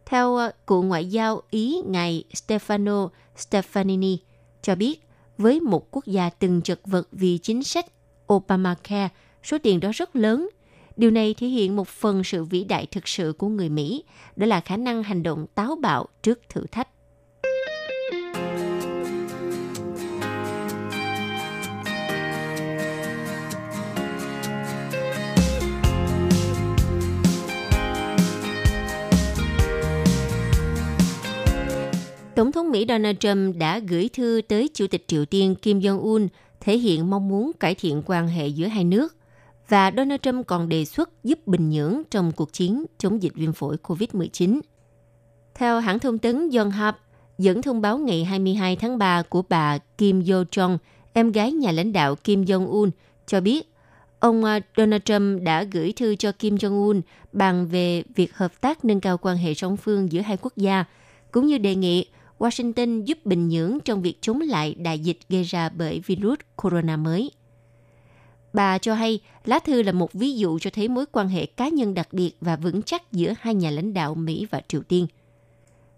[0.07, 4.17] Theo ờ, cựu ngoại giao Ý ngài Stefano Stefanini
[4.63, 5.01] cho biết,
[5.39, 7.87] với một quốc gia từng chật vật vì chính sách
[8.33, 9.09] Obamacare,
[9.43, 10.49] số tiền đó rất lớn.
[10.97, 14.05] Điều này thể hiện một phần sự vĩ đại thực sự của người Mỹ,
[14.37, 16.89] đó là khả năng hành động táo bạo trước thử thách.
[32.39, 36.29] Tổng thống Mỹ Donald Trump đã gửi thư tới Chủ tịch Triều Tiên Kim Jong-un
[36.61, 39.17] thể hiện mong muốn cải thiện quan hệ giữa hai nước.
[39.69, 43.53] Và Donald Trump còn đề xuất giúp Bình Nhưỡng trong cuộc chiến chống dịch viêm
[43.53, 44.61] phổi COVID-19.
[45.55, 46.99] Theo hãng thông tấn Yonhap,
[47.39, 50.79] dẫn thông báo ngày 22 tháng 3 của bà Kim Yo Jong,
[51.13, 52.91] em gái nhà lãnh đạo Kim Jong-un,
[53.27, 53.73] cho biết
[54.21, 57.01] Ông à, Donald Trump đã gửi thư cho Kim Jong-un
[57.33, 60.85] bàn về việc hợp tác nâng cao quan hệ song phương giữa hai quốc gia,
[61.33, 62.07] cũng như đề nghị
[62.39, 66.97] Washington giúp Bình Nhưỡng trong việc chống lại đại dịch gây ra bởi virus corona
[66.97, 67.31] mới.
[68.53, 71.69] Bà cho hay lá thư là một ví dụ cho thấy mối quan hệ cá
[71.69, 75.07] nhân đặc biệt và vững chắc giữa hai nhà lãnh đạo Mỹ và Triều Tiên.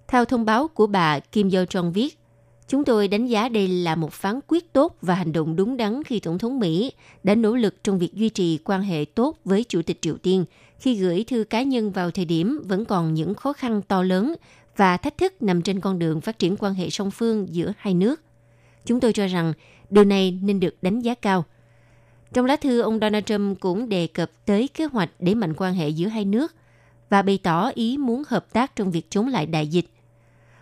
[0.08, 2.20] Theo thông báo của bà Kim Yo Jong viết,
[2.70, 6.04] Chúng tôi đánh giá đây là một phán quyết tốt và hành động đúng đắn
[6.04, 9.64] khi Tổng thống Mỹ đã nỗ lực trong việc duy trì quan hệ tốt với
[9.64, 10.44] Chủ tịch Triều Tiên
[10.78, 14.34] khi gửi thư cá nhân vào thời điểm vẫn còn những khó khăn to lớn
[14.80, 17.94] và thách thức nằm trên con đường phát triển quan hệ song phương giữa hai
[17.94, 18.20] nước.
[18.84, 19.52] Chúng tôi cho rằng
[19.90, 21.44] điều này nên được đánh giá cao.
[22.32, 25.74] Trong lá thư, ông Donald Trump cũng đề cập tới kế hoạch để mạnh quan
[25.74, 26.54] hệ giữa hai nước
[27.10, 29.86] và bày tỏ ý muốn hợp tác trong việc chống lại đại dịch.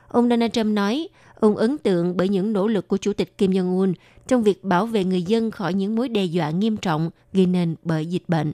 [0.08, 1.08] Ông Donald Trump nói,
[1.40, 3.94] Ông ấn tượng bởi những nỗ lực của Chủ tịch Kim Jong-un
[4.26, 7.74] trong việc bảo vệ người dân khỏi những mối đe dọa nghiêm trọng gây nên
[7.82, 8.52] bởi dịch bệnh.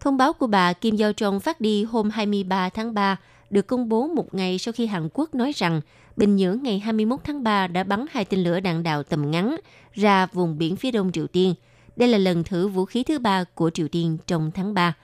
[0.00, 3.16] Thông báo của bà Kim Yo Jong phát đi hôm 23 tháng 3
[3.52, 5.80] được công bố một ngày sau khi Hàn Quốc nói rằng
[6.16, 9.56] Bình Nhưỡng ngày 21 tháng 3 đã bắn hai tên lửa đạn đạo tầm ngắn
[9.92, 11.54] ra vùng biển phía đông Triều Tiên.
[11.96, 14.94] Đây là lần thử vũ khí thứ ba của Triều Tiên trong tháng 3.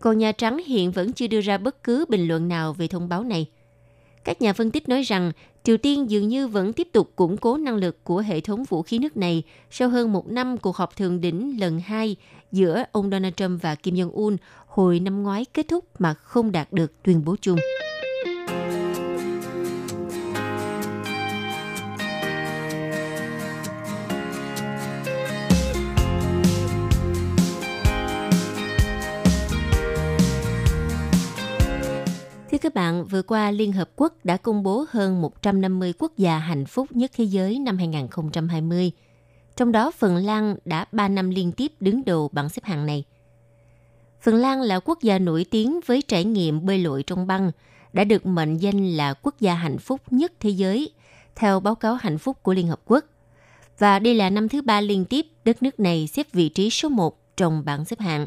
[0.00, 3.08] Còn Nhà Trắng hiện vẫn chưa đưa ra bất cứ bình luận nào về thông
[3.08, 3.46] báo này.
[4.24, 5.32] Các nhà phân tích nói rằng
[5.64, 8.82] Triều Tiên dường như vẫn tiếp tục củng cố năng lực của hệ thống vũ
[8.82, 12.16] khí nước này sau hơn một năm cuộc họp thượng đỉnh lần hai
[12.52, 14.36] giữa ông Donald Trump và Kim Jong-un
[14.74, 17.58] hồi năm ngoái kết thúc mà không đạt được tuyên bố chung.
[32.50, 36.38] Thưa các bạn, vừa qua Liên Hợp Quốc đã công bố hơn 150 quốc gia
[36.38, 38.92] hạnh phúc nhất thế giới năm 2020.
[39.56, 43.04] Trong đó Phần Lan đã 3 năm liên tiếp đứng đầu bảng xếp hạng này.
[44.24, 47.50] Phần Lan là quốc gia nổi tiếng với trải nghiệm bơi lội trong băng,
[47.92, 50.90] đã được mệnh danh là quốc gia hạnh phúc nhất thế giới,
[51.34, 53.04] theo báo cáo hạnh phúc của Liên Hợp Quốc.
[53.78, 56.88] Và đây là năm thứ ba liên tiếp đất nước này xếp vị trí số
[56.88, 58.26] 1 trong bảng xếp hạng.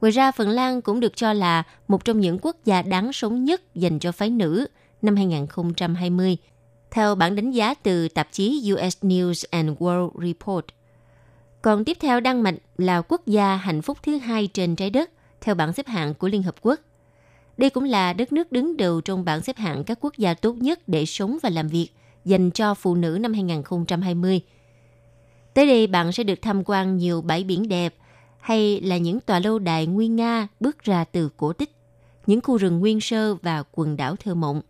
[0.00, 3.44] Ngoài ra, Phần Lan cũng được cho là một trong những quốc gia đáng sống
[3.44, 4.66] nhất dành cho phái nữ
[5.02, 6.36] năm 2020,
[6.90, 10.64] theo bản đánh giá từ tạp chí US News and World Report.
[11.62, 15.10] Còn tiếp theo Đan Mạch là quốc gia hạnh phúc thứ hai trên trái đất
[15.40, 16.80] theo bảng xếp hạng của Liên Hợp Quốc.
[17.56, 20.52] Đây cũng là đất nước đứng đầu trong bảng xếp hạng các quốc gia tốt
[20.52, 21.88] nhất để sống và làm việc
[22.24, 24.40] dành cho phụ nữ năm 2020.
[25.54, 27.94] Tới đây bạn sẽ được tham quan nhiều bãi biển đẹp,
[28.40, 31.70] hay là những tòa lâu đài nguyên Nga bước ra từ cổ tích,
[32.26, 34.62] những khu rừng nguyên sơ và quần đảo thơ mộng.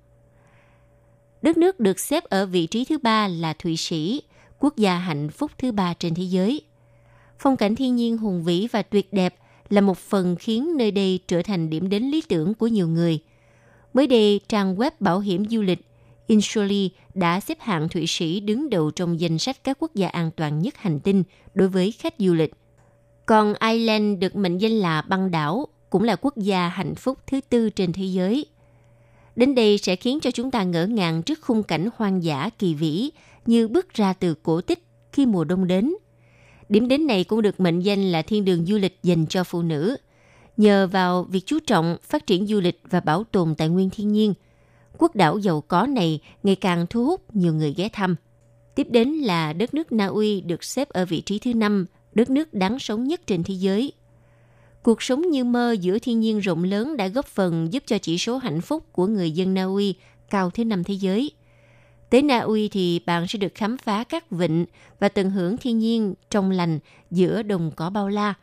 [1.42, 4.22] Đất nước được xếp ở vị trí thứ ba là Thụy Sĩ,
[4.58, 6.62] quốc gia hạnh phúc thứ ba trên thế giới.
[7.42, 9.34] Phong cảnh thiên nhiên hùng vĩ và tuyệt đẹp
[9.68, 13.18] là một phần khiến nơi đây trở thành điểm đến lý tưởng của nhiều người.
[13.94, 15.78] Mới đây, trang web bảo hiểm du lịch
[16.26, 20.30] Insurely đã xếp hạng Thụy Sĩ đứng đầu trong danh sách các quốc gia an
[20.36, 21.22] toàn nhất hành tinh
[21.54, 22.52] đối với khách du lịch.
[23.26, 27.40] Còn Ireland được mệnh danh là băng đảo, cũng là quốc gia hạnh phúc thứ
[27.50, 28.46] tư trên thế giới.
[29.36, 32.74] Đến đây sẽ khiến cho chúng ta ngỡ ngàng trước khung cảnh hoang dã kỳ
[32.74, 33.10] vĩ
[33.46, 34.82] như bước ra từ cổ tích
[35.12, 35.92] khi mùa đông đến.
[36.70, 39.62] Điểm đến này cũng được mệnh danh là thiên đường du lịch dành cho phụ
[39.62, 39.96] nữ.
[40.56, 44.12] Nhờ vào việc chú trọng phát triển du lịch và bảo tồn tài nguyên thiên
[44.12, 44.34] nhiên,
[44.98, 48.16] quốc đảo giàu có này ngày càng thu hút nhiều người ghé thăm.
[48.74, 52.30] Tiếp đến là đất nước Na Uy được xếp ở vị trí thứ năm đất
[52.30, 53.92] nước đáng sống nhất trên thế giới.
[54.82, 58.18] Cuộc sống như mơ giữa thiên nhiên rộng lớn đã góp phần giúp cho chỉ
[58.18, 59.94] số hạnh phúc của người dân Na Uy
[60.30, 61.30] cao thứ năm thế giới.
[62.10, 64.66] Tới Na Uy thì bạn sẽ được khám phá các vịnh
[64.98, 66.78] và tận hưởng thiên nhiên trong lành
[67.10, 68.34] giữa đồng cỏ bao la.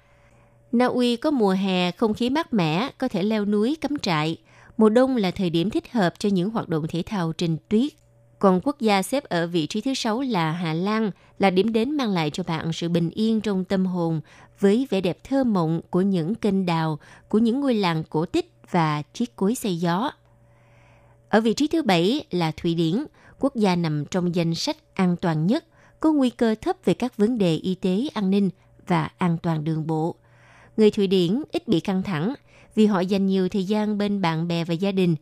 [0.71, 4.37] Na Uy có mùa hè không khí mát mẻ, có thể leo núi cắm trại.
[4.77, 7.91] Mùa đông là thời điểm thích hợp cho những hoạt động thể thao trên tuyết.
[8.39, 11.97] Còn quốc gia xếp ở vị trí thứ sáu là Hà Lan, là điểm đến
[11.97, 14.21] mang lại cho bạn sự bình yên trong tâm hồn
[14.59, 16.99] với vẻ đẹp thơ mộng của những kênh đào,
[17.29, 20.11] của những ngôi làng cổ tích và chiếc cối xây gió.
[21.29, 23.05] Ở vị trí thứ bảy là Thụy Điển,
[23.39, 25.65] quốc gia nằm trong danh sách an toàn nhất,
[25.99, 28.49] có nguy cơ thấp về các vấn đề y tế, an ninh
[28.87, 30.15] và an toàn đường bộ.
[30.77, 32.33] Người Thụy Điển ít bị căng thẳng
[32.75, 35.15] vì họ dành nhiều thời gian bên bạn bè và gia đình.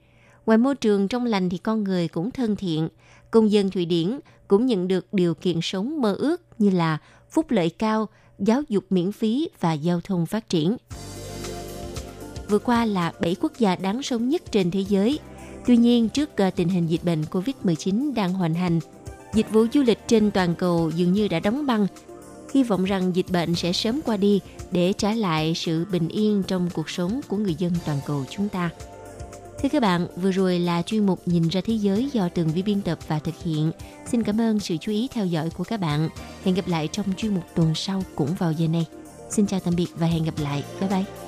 [0.45, 2.89] Ngoài môi trường trong lành thì con người cũng thân thiện,
[3.31, 6.97] công dân Thụy Điển cũng nhận được điều kiện sống mơ ước như là
[7.29, 8.07] phúc lợi cao,
[8.39, 10.77] giáo dục miễn phí và giao thông phát triển.
[12.49, 15.19] Vừa qua là 7 quốc gia đáng sống nhất trên thế giới.
[15.65, 18.79] Tuy nhiên, trước ờ, tình hình dịch bệnh COVID-19 đang hoành hành,
[19.33, 21.87] dịch vụ du lịch trên toàn cầu dường như đã đóng băng.
[22.53, 24.39] Hy vọng rằng dịch bệnh sẽ sớm qua đi
[24.71, 28.49] để trả lại sự bình yên trong cuộc sống của người dân toàn cầu chúng
[28.49, 28.69] ta.
[29.61, 32.61] Thưa các bạn, vừa rồi là chuyên mục Nhìn ra thế giới do Tường Vi
[32.61, 33.71] biên tập và thực hiện.
[34.11, 36.09] Xin cảm ơn sự chú ý theo dõi của các bạn.
[36.43, 38.85] Hẹn gặp lại trong chuyên mục tuần sau cũng vào giờ này.
[39.29, 40.63] Xin chào tạm biệt và hẹn gặp lại.
[40.79, 41.24] Bye bye.